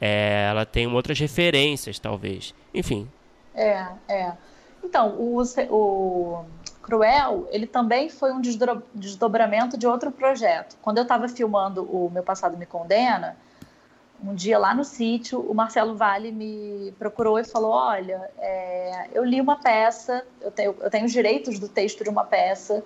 [0.00, 2.54] É, ela tem outras referências, talvez.
[2.74, 3.08] Enfim.
[3.54, 4.32] É, é.
[4.82, 5.40] Então, o,
[5.70, 6.44] o
[6.82, 10.76] Cruel, ele também foi um desdobramento de outro projeto.
[10.82, 13.36] Quando eu estava filmando o Meu Passado Me Condena,
[14.22, 19.24] um dia lá no sítio, o Marcelo Vale me procurou e falou: Olha, é, eu
[19.24, 22.84] li uma peça, eu tenho, eu tenho os direitos do texto de uma peça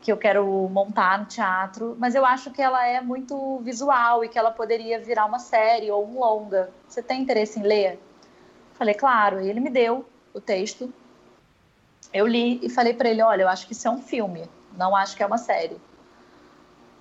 [0.00, 4.28] que eu quero montar no teatro, mas eu acho que ela é muito visual e
[4.28, 6.70] que ela poderia virar uma série ou um longa.
[6.88, 8.00] Você tem interesse em ler?
[8.74, 9.40] Falei, claro.
[9.40, 10.92] E ele me deu o texto.
[12.12, 14.44] Eu li e falei para ele: Olha, eu acho que isso é um filme,
[14.76, 15.76] não acho que é uma série.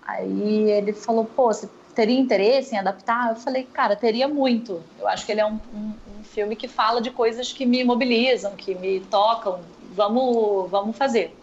[0.01, 3.31] Aí ele falou: Pô, você teria interesse em adaptar?
[3.31, 4.83] Eu falei, cara, teria muito.
[4.99, 7.83] Eu acho que ele é um, um, um filme que fala de coisas que me
[7.83, 9.61] mobilizam, que me tocam.
[9.93, 11.35] Vamos, vamos fazer.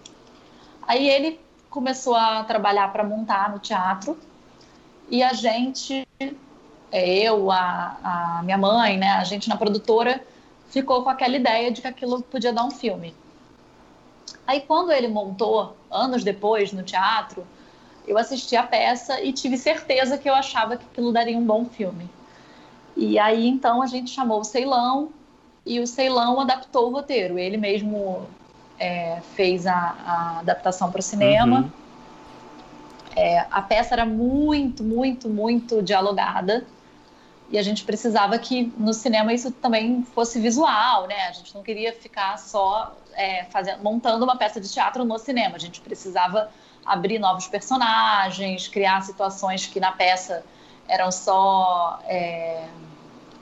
[0.87, 4.17] Aí ele começou a trabalhar para montar no teatro
[5.11, 6.07] e a gente,
[6.93, 10.23] é, eu, a, a minha mãe, né, a gente na produtora
[10.69, 13.13] ficou com aquela ideia de que aquilo podia dar um filme.
[14.47, 17.47] Aí quando ele montou, anos depois, no teatro,
[18.07, 21.65] eu assisti a peça e tive certeza que eu achava que aquilo daria um bom
[21.65, 22.09] filme.
[22.97, 25.09] E aí então a gente chamou o Ceilão
[25.65, 27.39] e o Ceilão adaptou o roteiro.
[27.39, 28.27] Ele mesmo
[28.79, 31.61] é, fez a, a adaptação para o cinema.
[31.61, 31.71] Uhum.
[33.17, 36.67] É, a peça era muito, muito, muito dialogada
[37.51, 41.29] e a gente precisava que no cinema isso também fosse visual, né?
[41.29, 45.57] A gente não queria ficar só é, fazendo, montando uma peça de teatro no cinema.
[45.57, 46.51] A gente precisava
[46.85, 50.45] abrir novos personagens, criar situações que na peça
[50.89, 52.67] eram só é,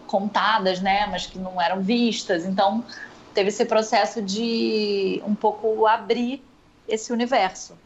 [0.06, 2.44] contadas, né, mas que não eram vistas.
[2.44, 2.84] Então
[3.32, 6.44] teve esse processo de um pouco abrir
[6.88, 7.76] esse universo.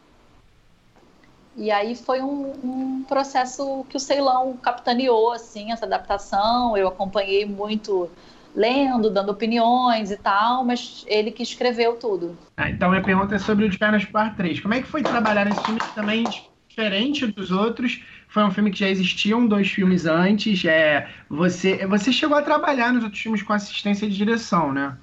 [1.57, 6.77] E aí foi um, um, processo que o Ceilão capitaneou, assim, essa adaptação.
[6.77, 8.09] Eu acompanhei muito
[8.55, 12.37] lendo, dando opiniões e tal, mas ele que escreveu tudo.
[12.55, 14.59] Ah, então minha pergunta é sobre o De Pernas Par 3.
[14.59, 16.29] Como é que foi trabalhar nesse filme também
[16.69, 18.03] diferente dos outros?
[18.29, 20.63] Foi um filme que já existiam dois filmes antes.
[20.63, 24.95] É, você, você chegou a trabalhar nos outros filmes com assistência de direção, né?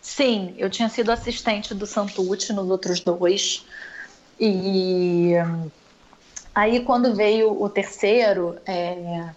[0.00, 3.66] Sim, eu tinha sido assistente do Santucci nos outros dois.
[4.38, 5.34] E
[6.54, 9.30] aí, quando veio o terceiro, é,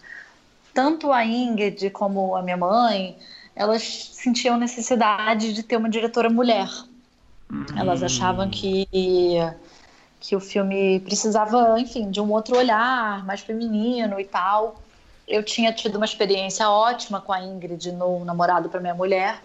[0.73, 3.17] tanto a Ingrid como a minha mãe
[3.55, 6.69] elas sentiam necessidade de ter uma diretora mulher.
[7.75, 8.87] Elas achavam que
[10.19, 14.81] que o filme precisava, enfim, de um outro olhar, mais feminino e tal.
[15.27, 19.41] Eu tinha tido uma experiência ótima com a Ingrid no Namorado para Minha Mulher,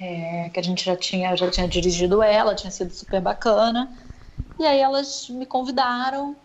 [0.00, 3.90] é, que a gente já tinha, já tinha dirigido ela, tinha sido super bacana.
[4.58, 6.36] E aí elas me convidaram.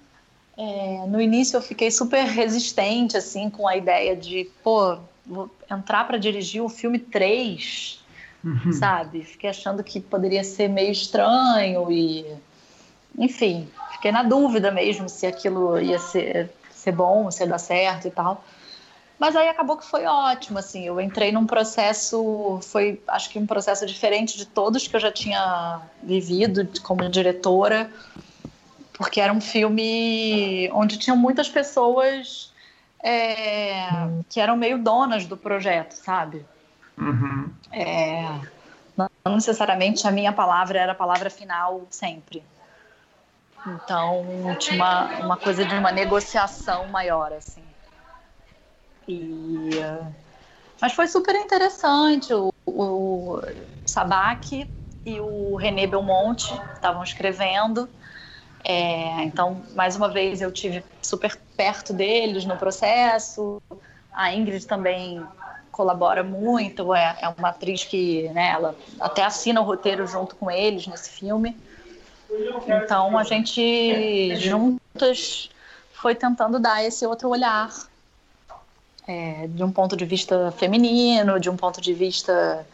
[0.58, 6.06] É, no início eu fiquei super resistente, assim, com a ideia de, pô, vou entrar
[6.06, 8.04] para dirigir o filme 3,
[8.44, 8.74] uhum.
[8.74, 9.24] sabe?
[9.24, 12.26] Fiquei achando que poderia ser meio estranho e.
[13.18, 18.08] Enfim, fiquei na dúvida mesmo se aquilo ia ser, ser bom, se ia dar certo
[18.08, 18.44] e tal.
[19.20, 20.86] Mas aí acabou que foi ótimo, assim.
[20.86, 25.12] Eu entrei num processo, foi acho que um processo diferente de todos que eu já
[25.12, 27.92] tinha vivido como diretora,
[28.94, 32.52] porque era um filme onde tinham muitas pessoas
[33.04, 33.88] é,
[34.30, 36.46] que eram meio donas do projeto, sabe?
[36.98, 37.50] Uhum.
[37.72, 38.28] É,
[38.98, 42.44] não necessariamente a minha palavra era a palavra final sempre.
[43.66, 47.73] Então tinha uma, uma coisa de uma negociação maior, assim.
[49.08, 49.70] E,
[50.82, 52.34] mas foi super interessante.
[52.34, 53.42] O, o
[53.86, 54.68] Sabac
[55.06, 57.90] e o René Belmonte estavam escrevendo.
[58.64, 63.62] É, então, mais uma vez, eu tive super perto deles no processo.
[64.14, 65.26] A Ingrid também
[65.72, 70.50] colabora muito, é, é uma atriz que né, ela até assina o roteiro junto com
[70.50, 71.58] eles nesse filme.
[72.68, 75.50] Então, a gente juntas
[75.92, 77.70] foi tentando dar esse outro olhar
[79.08, 82.66] é, de um ponto de vista feminino, de um ponto de vista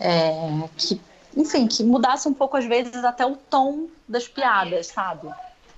[0.00, 0.32] é,
[0.76, 1.00] que
[1.36, 5.28] enfim, que mudasse um pouco, às vezes, até o tom das piadas, sabe?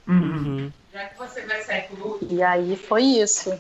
[0.09, 0.73] Uhum.
[0.93, 3.53] Já que você vai sair com E aí foi isso.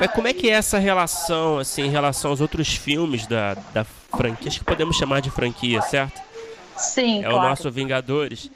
[0.00, 3.84] E, como é que é essa relação, assim, em relação aos outros filmes da, da
[3.84, 4.48] franquia?
[4.48, 6.20] Acho que podemos chamar de franquia, certo?
[6.76, 7.38] Sim, É claro.
[7.38, 8.50] o nosso Vingadores.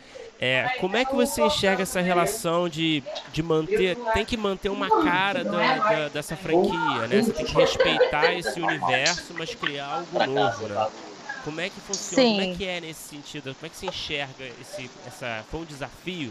[0.47, 4.91] É, como é que você enxerga essa relação de, de manter, tem que manter uma
[5.03, 7.23] cara da, da, dessa franquia, né?
[7.23, 10.87] Você tem que respeitar esse universo, mas criar algo novo, né?
[11.45, 12.23] Como é que funciona?
[12.23, 12.37] Sim.
[12.37, 13.55] Como é que é nesse sentido?
[13.55, 16.31] Como é que você enxerga esse, essa, foi um desafio?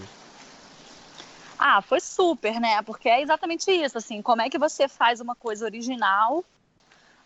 [1.58, 2.84] Ah, foi super, né?
[2.84, 6.46] Porque é exatamente isso, assim, como é que você faz uma coisa original,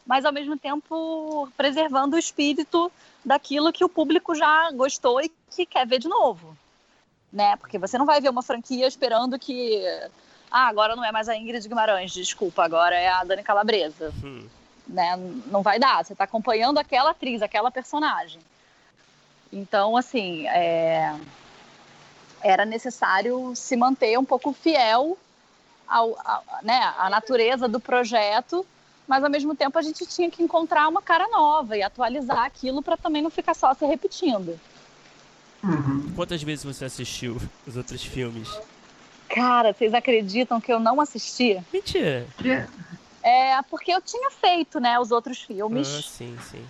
[0.06, 2.90] mas ao mesmo tempo preservando o espírito
[3.26, 6.56] daquilo que o público já gostou e que quer ver de novo,
[7.32, 7.56] né?
[7.58, 9.84] Porque você não vai ver uma franquia esperando que
[10.50, 14.14] Ah, agora não é mais a Ingrid Guimarães, desculpa, agora é a Dani Calabresa.
[14.24, 14.48] Hum.
[14.88, 15.18] Né?
[15.48, 18.40] Não vai dar, você está acompanhando aquela atriz, aquela personagem.
[19.52, 21.14] Então, assim, é...
[22.42, 25.18] era necessário se manter um pouco fiel
[25.88, 28.66] ao, ao, né, à natureza do projeto,
[29.06, 32.82] mas ao mesmo tempo a gente tinha que encontrar uma cara nova e atualizar aquilo
[32.82, 34.60] para também não ficar só se repetindo.
[35.64, 36.14] Uhum.
[36.16, 38.50] Quantas vezes você assistiu os outros filmes?
[39.30, 41.62] Cara, vocês acreditam que eu não assisti?
[41.72, 42.26] Mentira.
[43.22, 45.88] É, porque eu tinha feito, né, os outros filmes.
[45.88, 46.66] Ah, sim, sim.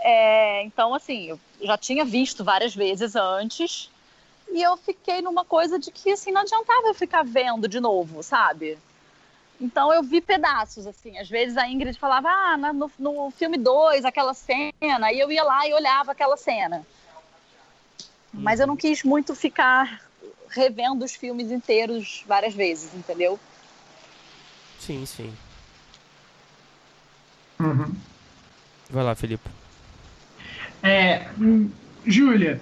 [0.00, 3.90] É, então, assim, eu já tinha visto várias vezes antes.
[4.52, 8.22] E eu fiquei numa coisa de que, assim, não adiantava eu ficar vendo de novo,
[8.22, 8.76] sabe?
[9.60, 11.18] Então eu vi pedaços, assim.
[11.18, 15.12] Às vezes a Ingrid falava, ah, no, no filme 2, aquela cena.
[15.12, 16.84] E eu ia lá e olhava aquela cena.
[18.32, 20.00] Mas eu não quis muito ficar
[20.48, 23.38] revendo os filmes inteiros várias vezes, entendeu?
[24.78, 25.32] Sim, sim.
[27.58, 27.94] Uhum.
[28.88, 29.48] Vai lá, Felipe.
[30.82, 31.28] É,
[32.06, 32.60] Júlia,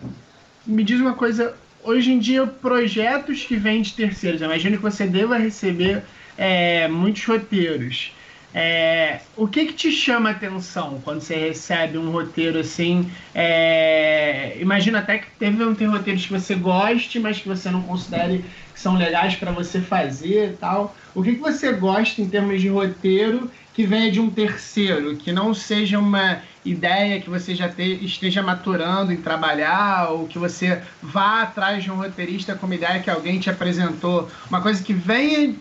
[0.66, 1.56] me diz uma coisa.
[1.82, 6.02] Hoje em dia, projetos que vêm de terceiros, imagino que você deva receber
[6.36, 8.12] é, muitos roteiros.
[8.60, 13.08] É, o que, que te chama a atenção quando você recebe um roteiro assim?
[13.32, 17.84] É, imagina até que teve um ter roteiros que você goste, mas que você não
[17.86, 20.96] considere que são legais para você fazer e tal.
[21.14, 25.30] O que, que você gosta em termos de roteiro que venha de um terceiro, que
[25.32, 30.82] não seja uma ideia que você já te, esteja maturando em trabalhar, ou que você
[31.00, 34.92] vá atrás de um roteirista com uma ideia que alguém te apresentou, uma coisa que
[34.92, 35.56] venha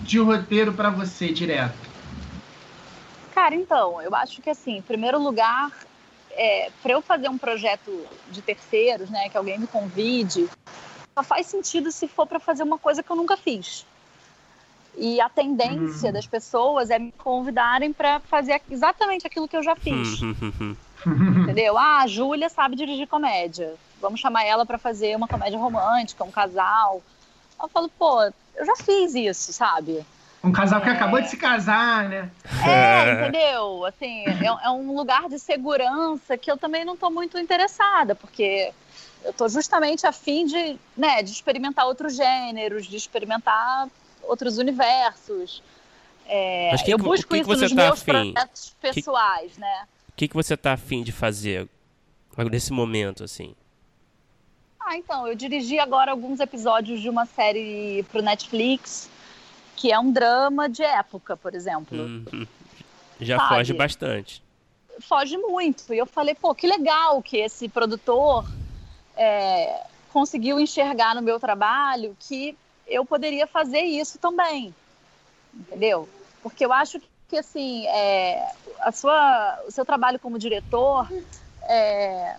[0.00, 1.85] de um roteiro para você direto.
[3.36, 5.70] Cara, então, eu acho que assim, em primeiro lugar,
[6.30, 10.48] é, para eu fazer um projeto de terceiros, né, que alguém me convide,
[11.14, 13.84] só faz sentido se for para fazer uma coisa que eu nunca fiz.
[14.96, 16.14] E a tendência uhum.
[16.14, 20.18] das pessoas é me convidarem para fazer exatamente aquilo que eu já fiz.
[21.42, 21.76] Entendeu?
[21.76, 23.74] Ah, a Júlia sabe dirigir comédia.
[24.00, 27.02] Vamos chamar ela para fazer uma comédia romântica, um casal.
[27.62, 28.22] Eu falo, pô,
[28.54, 30.06] eu já fiz isso, sabe?
[30.46, 30.92] Um casal que é...
[30.92, 32.30] acabou de se casar, né?
[32.64, 33.84] É, entendeu?
[33.84, 38.72] Assim, é, é, um lugar de segurança que eu também não estou muito interessada, porque
[39.24, 43.88] eu estou justamente a fim de, né, de experimentar outros gêneros, de experimentar
[44.22, 45.64] outros universos.
[46.28, 48.32] É, Mas que, eu busco que isso que nos tá meus afim?
[48.32, 49.86] projetos pessoais, que, né?
[50.10, 51.68] O que, que você está afim de fazer
[52.50, 53.54] nesse momento, assim?
[54.78, 59.10] Ah, então, eu dirigi agora alguns episódios de uma série para o Netflix
[59.76, 61.98] que é um drama de época, por exemplo.
[61.98, 62.46] Uhum.
[63.20, 63.48] Já Sabe?
[63.48, 64.42] foge bastante.
[65.00, 65.92] Foge muito.
[65.92, 68.46] E eu falei, pô, que legal que esse produtor
[69.16, 72.56] é, conseguiu enxergar no meu trabalho que
[72.86, 74.74] eu poderia fazer isso também.
[75.54, 76.08] Entendeu?
[76.42, 78.50] Porque eu acho que, assim, é,
[78.80, 81.10] a sua, o seu trabalho como diretor,
[81.62, 82.36] é,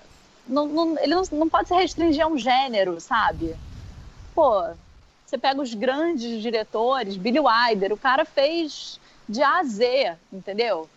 [0.47, 3.55] não, não, ele não, não pode se restringir a um gênero, sabe?
[4.33, 4.63] Pô,
[5.27, 8.97] você pega os grandes diretores, Billy Wilder, o cara fez
[9.27, 10.89] de A a Z, entendeu?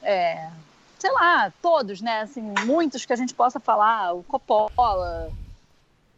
[0.00, 0.48] É,
[0.96, 2.20] sei lá, todos, né?
[2.20, 5.32] Assim, muitos que a gente possa falar, o Coppola,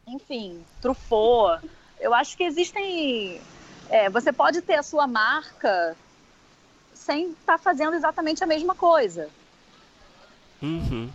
[0.07, 1.66] enfim, Truffaut.
[1.99, 3.41] Eu acho que existem.
[3.88, 5.97] É, você pode ter a sua marca
[6.93, 9.30] sem estar tá fazendo exatamente a mesma coisa.
[10.61, 11.11] Uhum.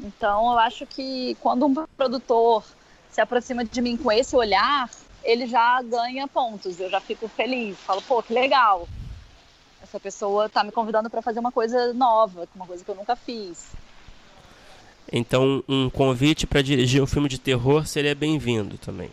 [0.00, 2.62] Então, eu acho que quando um produtor
[3.10, 4.88] se aproxima de mim com esse olhar,
[5.22, 6.78] ele já ganha pontos.
[6.80, 7.76] Eu já fico feliz.
[7.78, 8.88] Falo, pô, que legal.
[9.82, 13.16] Essa pessoa está me convidando para fazer uma coisa nova, uma coisa que eu nunca
[13.16, 13.70] fiz.
[15.10, 19.10] Então, um convite para dirigir um filme de terror seria bem-vindo também.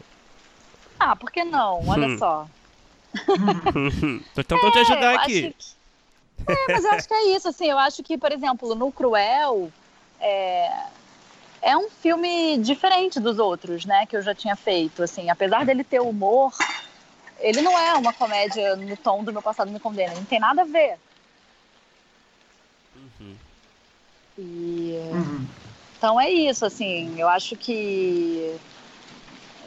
[1.00, 1.88] Ah, por que não?
[1.88, 2.18] Olha hum.
[2.18, 2.48] só.
[4.36, 5.56] Tentando é, te ajudar aqui.
[5.58, 6.52] Que...
[6.52, 9.72] É, mas eu acho que é isso, assim, eu acho que, por exemplo, no Cruel,
[10.20, 10.70] é,
[11.66, 15.84] é um filme diferente dos outros, né, que eu já tinha feito, assim, apesar dele
[15.84, 16.53] ter humor,
[17.39, 20.61] ele não é uma comédia no tom do meu passado me condena, não tem nada
[20.61, 20.99] a ver.
[22.95, 23.36] Uhum.
[24.38, 25.47] E uhum.
[25.97, 28.55] então é isso, assim, eu acho que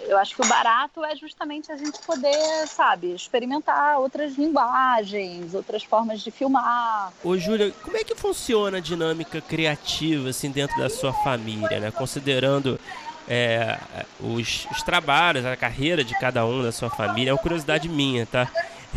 [0.09, 5.85] eu acho que o barato é justamente a gente poder, sabe, experimentar outras linguagens, outras
[5.85, 7.13] formas de filmar.
[7.23, 11.91] Ô, Júlia, como é que funciona a dinâmica criativa, assim, dentro da sua família, né?
[11.91, 12.81] Considerando
[13.29, 13.79] é,
[14.19, 17.31] os, os, trabalhos, a carreira de cada um da sua família.
[17.31, 18.49] É uma curiosidade minha, tá?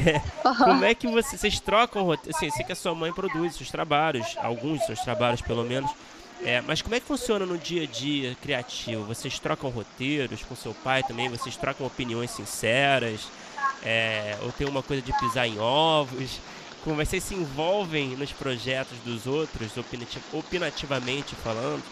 [0.05, 0.21] É,
[0.57, 4.37] como é que você, vocês trocam Assim, sei que a sua mãe produz seus trabalhos,
[4.37, 5.91] alguns dos seus trabalhos pelo menos.
[6.43, 9.03] É, mas como é que funciona no dia a dia criativo?
[9.03, 11.29] Vocês trocam roteiros com seu pai também?
[11.29, 13.27] Vocês trocam opiniões sinceras?
[13.83, 16.39] É, ou tem uma coisa de pisar em ovos?
[16.83, 19.71] Como vocês se envolvem nos projetos dos outros,
[20.33, 21.83] opinativamente falando?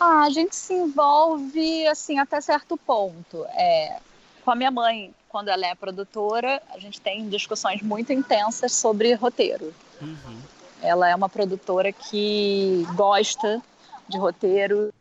[0.00, 3.44] Ah, a gente se envolve assim até certo ponto.
[3.50, 3.98] É,
[4.42, 9.12] com a minha mãe, quando ela é produtora, a gente tem discussões muito intensas sobre
[9.12, 9.74] roteiro.
[10.00, 10.38] Uhum.
[10.82, 13.62] Ela é uma produtora que gosta
[14.08, 14.92] de roteiro,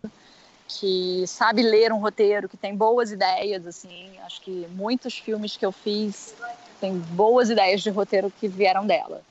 [0.68, 4.18] que sabe ler um roteiro, que tem boas ideias, assim.
[4.26, 6.34] Acho que muitos filmes que eu fiz
[6.80, 9.22] têm boas ideias de roteiro que vieram dela.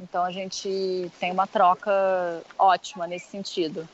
[0.00, 3.88] Então a gente tem uma troca ótima nesse sentido.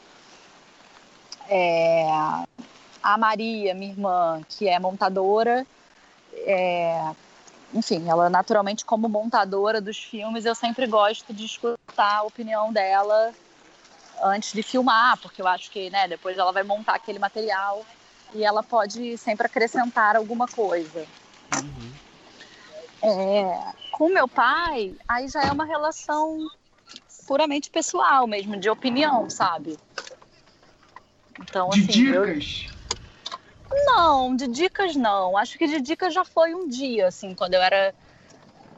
[1.49, 2.07] É,
[3.03, 5.67] a Maria, minha irmã, que é montadora,
[6.47, 7.13] é,
[7.73, 13.35] enfim, ela naturalmente como montadora dos filmes, eu sempre gosto de escutar a opinião dela
[14.23, 17.85] antes de filmar, porque eu acho que, né, depois ela vai montar aquele material
[18.35, 21.07] e ela pode sempre acrescentar alguma coisa.
[21.55, 21.93] Uhum.
[23.03, 26.39] É, com meu pai, aí já é uma relação
[27.27, 29.79] puramente pessoal mesmo, de opinião, sabe?
[31.39, 32.67] Então, de assim, dicas?
[32.69, 32.80] Eu...
[33.87, 35.37] Não, de dicas não.
[35.37, 37.95] Acho que de dicas já foi um dia, assim, quando eu era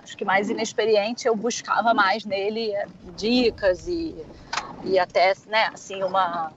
[0.03, 4.27] acho que mais inexperiente, eu buscava mais nele é, dicas e,
[4.85, 6.53] e até, né, assim, uma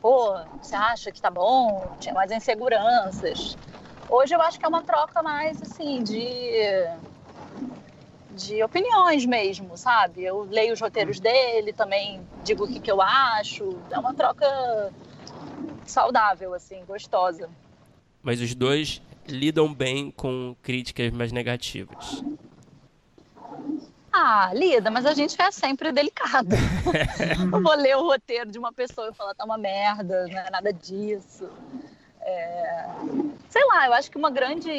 [0.00, 1.92] pô, você acha que tá bom?
[1.98, 3.56] Tinha mais inseguranças.
[4.08, 6.50] Hoje eu acho que é uma troca mais assim de
[8.34, 10.24] de opiniões mesmo, sabe?
[10.24, 13.82] Eu leio os roteiros dele, também digo o que, que eu acho.
[13.90, 14.46] É uma troca
[15.92, 17.48] saudável, assim, gostosa.
[18.22, 22.22] Mas os dois lidam bem com críticas mais negativas.
[24.12, 26.56] Ah, lida, mas a gente é sempre delicada.
[27.50, 30.50] não vou ler o roteiro de uma pessoa e falar tá uma merda, não é
[30.50, 31.48] nada disso.
[32.20, 32.88] É...
[33.48, 34.70] Sei lá, eu acho que uma grande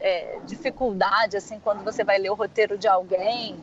[0.00, 3.56] é, dificuldade, assim, quando você vai ler o roteiro de alguém,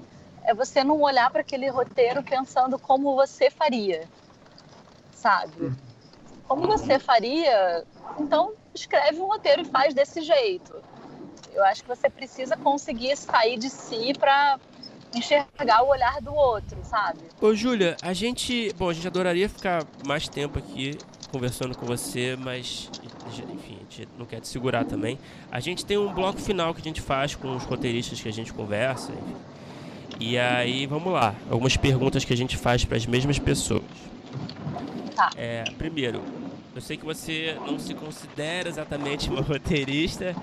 [0.43, 4.07] é você não olhar para aquele roteiro pensando como você faria,
[5.11, 5.71] sabe?
[6.49, 7.85] Como você faria,
[8.19, 10.75] então escreve um roteiro e faz desse jeito.
[11.53, 14.59] Eu acho que você precisa conseguir sair de si para
[15.15, 17.19] enxergar o olhar do outro, sabe?
[17.39, 18.73] Ô, Júlia, a gente.
[18.73, 20.97] Bom, a gente adoraria ficar mais tempo aqui
[21.31, 22.89] conversando com você, mas.
[23.53, 25.19] Enfim, a gente não quer te segurar também.
[25.51, 28.33] A gente tem um bloco final que a gente faz com os roteiristas que a
[28.33, 29.11] gente conversa.
[29.11, 29.35] Enfim.
[30.19, 31.35] E aí, vamos lá.
[31.49, 33.83] Algumas perguntas que a gente faz para as mesmas pessoas.
[35.15, 35.29] Tá.
[35.35, 36.21] É, primeiro,
[36.80, 40.34] eu sei que você não se considera exatamente uma roteirista,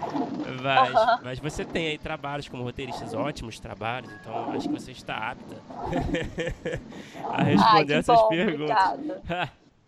[0.63, 1.19] mas, uhum.
[1.25, 5.57] mas você tem aí trabalhos como roteiristas, ótimos trabalhos, então acho que você está apta
[7.31, 8.77] a responder Ai, essas bom, perguntas.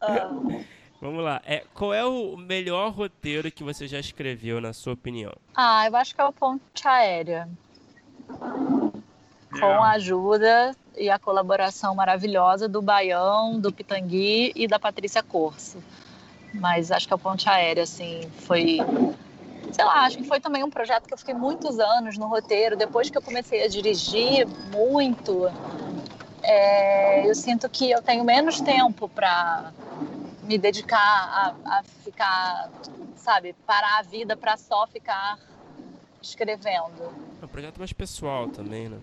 [0.02, 0.64] uhum.
[1.00, 1.40] Vamos lá.
[1.46, 5.32] É, qual é o melhor roteiro que você já escreveu, na sua opinião?
[5.54, 7.48] Ah, eu acho que é o Ponte Aérea.
[8.26, 15.80] Com a ajuda e a colaboração maravilhosa do Baião, do Pitangui e da Patrícia Corso
[16.52, 18.78] mas acho que a ponte aérea, assim, foi.
[19.72, 22.76] Sei lá, acho que foi também um projeto que eu fiquei muitos anos no roteiro.
[22.76, 25.50] Depois que eu comecei a dirigir muito,
[26.42, 29.72] é, eu sinto que eu tenho menos tempo para
[30.42, 32.70] me dedicar a, a, ficar,
[33.16, 35.38] sabe, parar a vida para só ficar
[36.22, 37.12] escrevendo.
[37.42, 38.98] É um projeto mais pessoal também, né?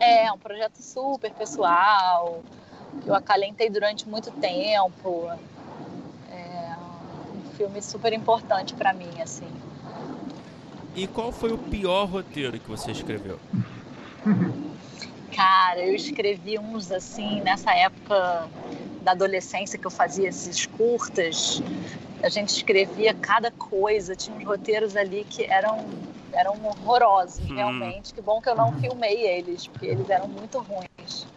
[0.00, 2.42] É, um projeto super pessoal.
[3.06, 5.30] Eu acalentei durante muito tempo
[7.56, 9.48] filme super importante para mim, assim.
[10.94, 13.38] E qual foi o pior roteiro que você escreveu?
[15.34, 18.48] Cara, eu escrevi uns assim nessa época
[19.02, 21.60] da adolescência que eu fazia esses curtas.
[22.22, 25.84] A gente escrevia cada coisa, tinha uns roteiros ali que eram
[26.32, 27.54] eram horrorosos, hum.
[27.54, 28.14] realmente.
[28.14, 31.28] Que bom que eu não filmei eles, porque eles eram muito ruins.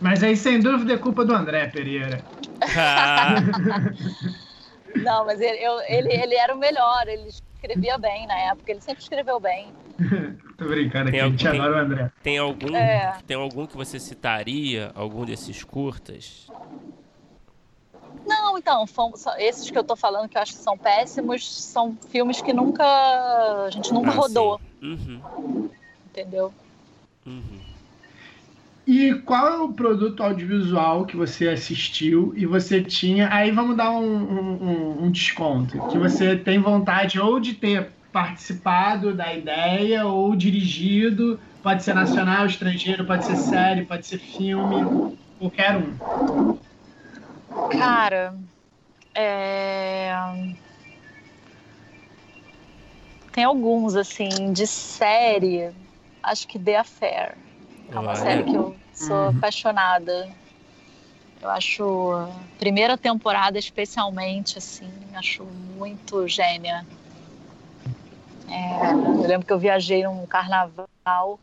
[0.00, 2.22] Mas aí, sem dúvida, é culpa do André Pereira.
[4.96, 8.80] Não, mas ele, eu, ele, ele era o melhor, ele escrevia bem na época, ele
[8.80, 9.72] sempre escreveu bem.
[10.56, 12.12] Tô brincando aqui, a gente adora o André.
[12.22, 13.18] Tem algum, é.
[13.26, 16.48] tem algum que você citaria, algum desses curtas?
[18.26, 18.84] Não, então,
[19.38, 22.84] esses que eu tô falando que eu acho que são péssimos, são filmes que nunca.
[22.84, 24.60] a gente nunca ah, rodou.
[24.82, 25.70] Uhum.
[26.06, 26.52] Entendeu?
[27.24, 27.67] Uhum.
[28.88, 33.28] E qual é o produto audiovisual que você assistiu e você tinha.
[33.30, 35.78] Aí vamos dar um, um, um desconto.
[35.88, 41.38] Que você tem vontade ou de ter participado da ideia ou dirigido.
[41.62, 46.56] Pode ser nacional, estrangeiro, pode ser série, pode ser filme, qualquer um.
[47.68, 48.34] Cara,
[49.14, 50.14] é...
[53.32, 55.72] tem alguns, assim, de série.
[56.22, 57.47] Acho que The Affair.
[57.90, 59.28] É uma série que eu sou uhum.
[59.28, 60.28] apaixonada.
[61.40, 66.84] Eu acho a primeira temporada especialmente assim, acho muito gênia.
[68.48, 71.38] É, eu lembro que eu viajei num carnaval,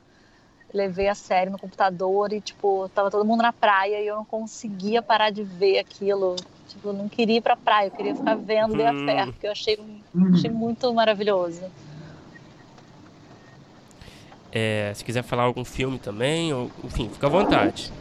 [0.73, 4.25] levei a série no computador e tipo tava todo mundo na praia e eu não
[4.25, 6.35] conseguia parar de ver aquilo.
[6.67, 8.77] Tipo, eu não queria ir pra praia, eu queria ficar vendo hum.
[8.77, 11.71] The Affair, porque eu achei, achei muito maravilhoso.
[14.57, 17.91] É, se quiser falar algum filme também, ou, enfim, fica à vontade.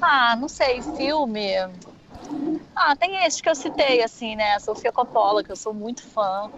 [0.00, 1.56] Ah, não sei, filme.
[2.76, 4.60] Ah, tem esses que eu citei, assim, né?
[4.60, 6.48] Sofia Coppola, que eu sou muito fã.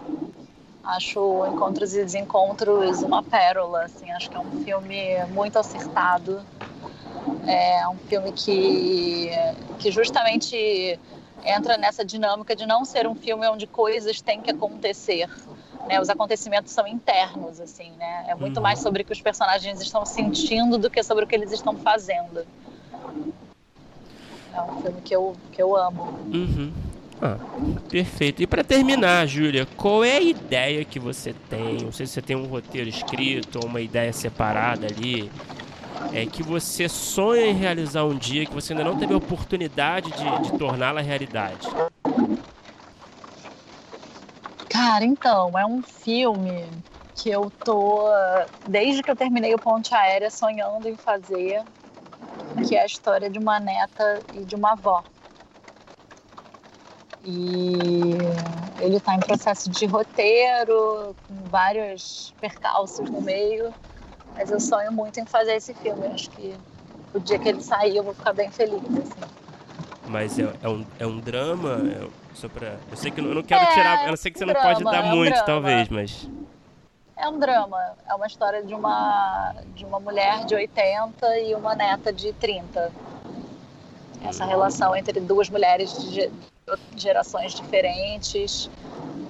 [0.83, 4.11] Acho Encontros e Desencontros uma pérola, assim.
[4.11, 6.45] Acho que é um filme muito acertado.
[7.47, 9.31] É um filme que,
[9.79, 10.99] que justamente
[11.43, 15.29] entra nessa dinâmica de não ser um filme onde coisas têm que acontecer,
[15.87, 15.99] né?
[15.99, 18.25] Os acontecimentos são internos, assim, né?
[18.27, 18.63] É muito uhum.
[18.63, 21.75] mais sobre o que os personagens estão sentindo do que sobre o que eles estão
[21.77, 22.45] fazendo.
[24.53, 26.03] É um filme que eu, que eu amo.
[26.33, 26.73] Uhum.
[27.21, 27.37] Ah,
[27.89, 28.41] perfeito.
[28.41, 31.77] E para terminar, Júlia, qual é a ideia que você tem?
[31.81, 35.31] Não sei se você tem um roteiro escrito ou uma ideia separada ali,
[36.13, 40.11] é que você sonha em realizar um dia que você ainda não teve a oportunidade
[40.11, 41.67] de, de torná-la realidade.
[44.75, 46.67] Cara, então, é um filme
[47.15, 48.09] que eu tô,
[48.67, 51.63] desde que eu terminei o Ponte Aérea, sonhando em fazer,
[52.67, 55.01] que é a história de uma neta e de uma avó.
[57.23, 58.17] E
[58.81, 63.73] ele está em processo de roteiro, com vários percalços no meio,
[64.35, 66.05] mas eu sonho muito em fazer esse filme.
[66.07, 66.53] Acho que
[67.13, 68.83] o dia que ele sair eu vou ficar bem feliz.
[68.83, 69.31] Assim.
[70.05, 71.81] Mas é, é, um, é um drama?
[71.89, 72.75] É só pra...
[72.91, 74.07] Eu sei que eu não quero é, tirar.
[74.09, 75.45] Eu sei que você drama, não pode dar é um muito, drama.
[75.45, 76.29] talvez, mas.
[77.17, 77.93] É um drama.
[78.07, 82.91] É uma história de uma, de uma mulher de 80 e uma neta de 30.
[84.23, 84.47] Essa hum.
[84.47, 86.29] relação entre duas mulheres de
[86.95, 88.69] gerações diferentes,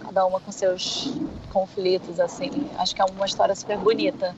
[0.02, 1.14] cada uma com seus
[1.52, 2.70] conflitos, assim.
[2.78, 4.36] Acho que é uma história super bonita.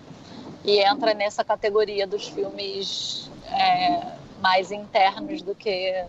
[0.65, 6.05] E entra nessa categoria dos filmes é, mais internos do que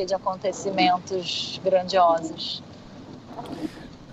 [0.00, 2.62] que de acontecimentos grandiosos.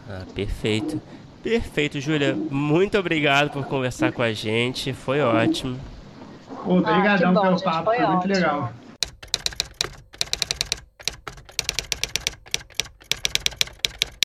[0.09, 1.01] Ah, perfeito.
[1.41, 2.35] Perfeito, Júlia.
[2.35, 4.91] Muito obrigado por conversar com a gente.
[4.91, 5.79] Foi ótimo.
[6.65, 8.71] Obrigadão ah, pelo papo, foi, foi muito legal.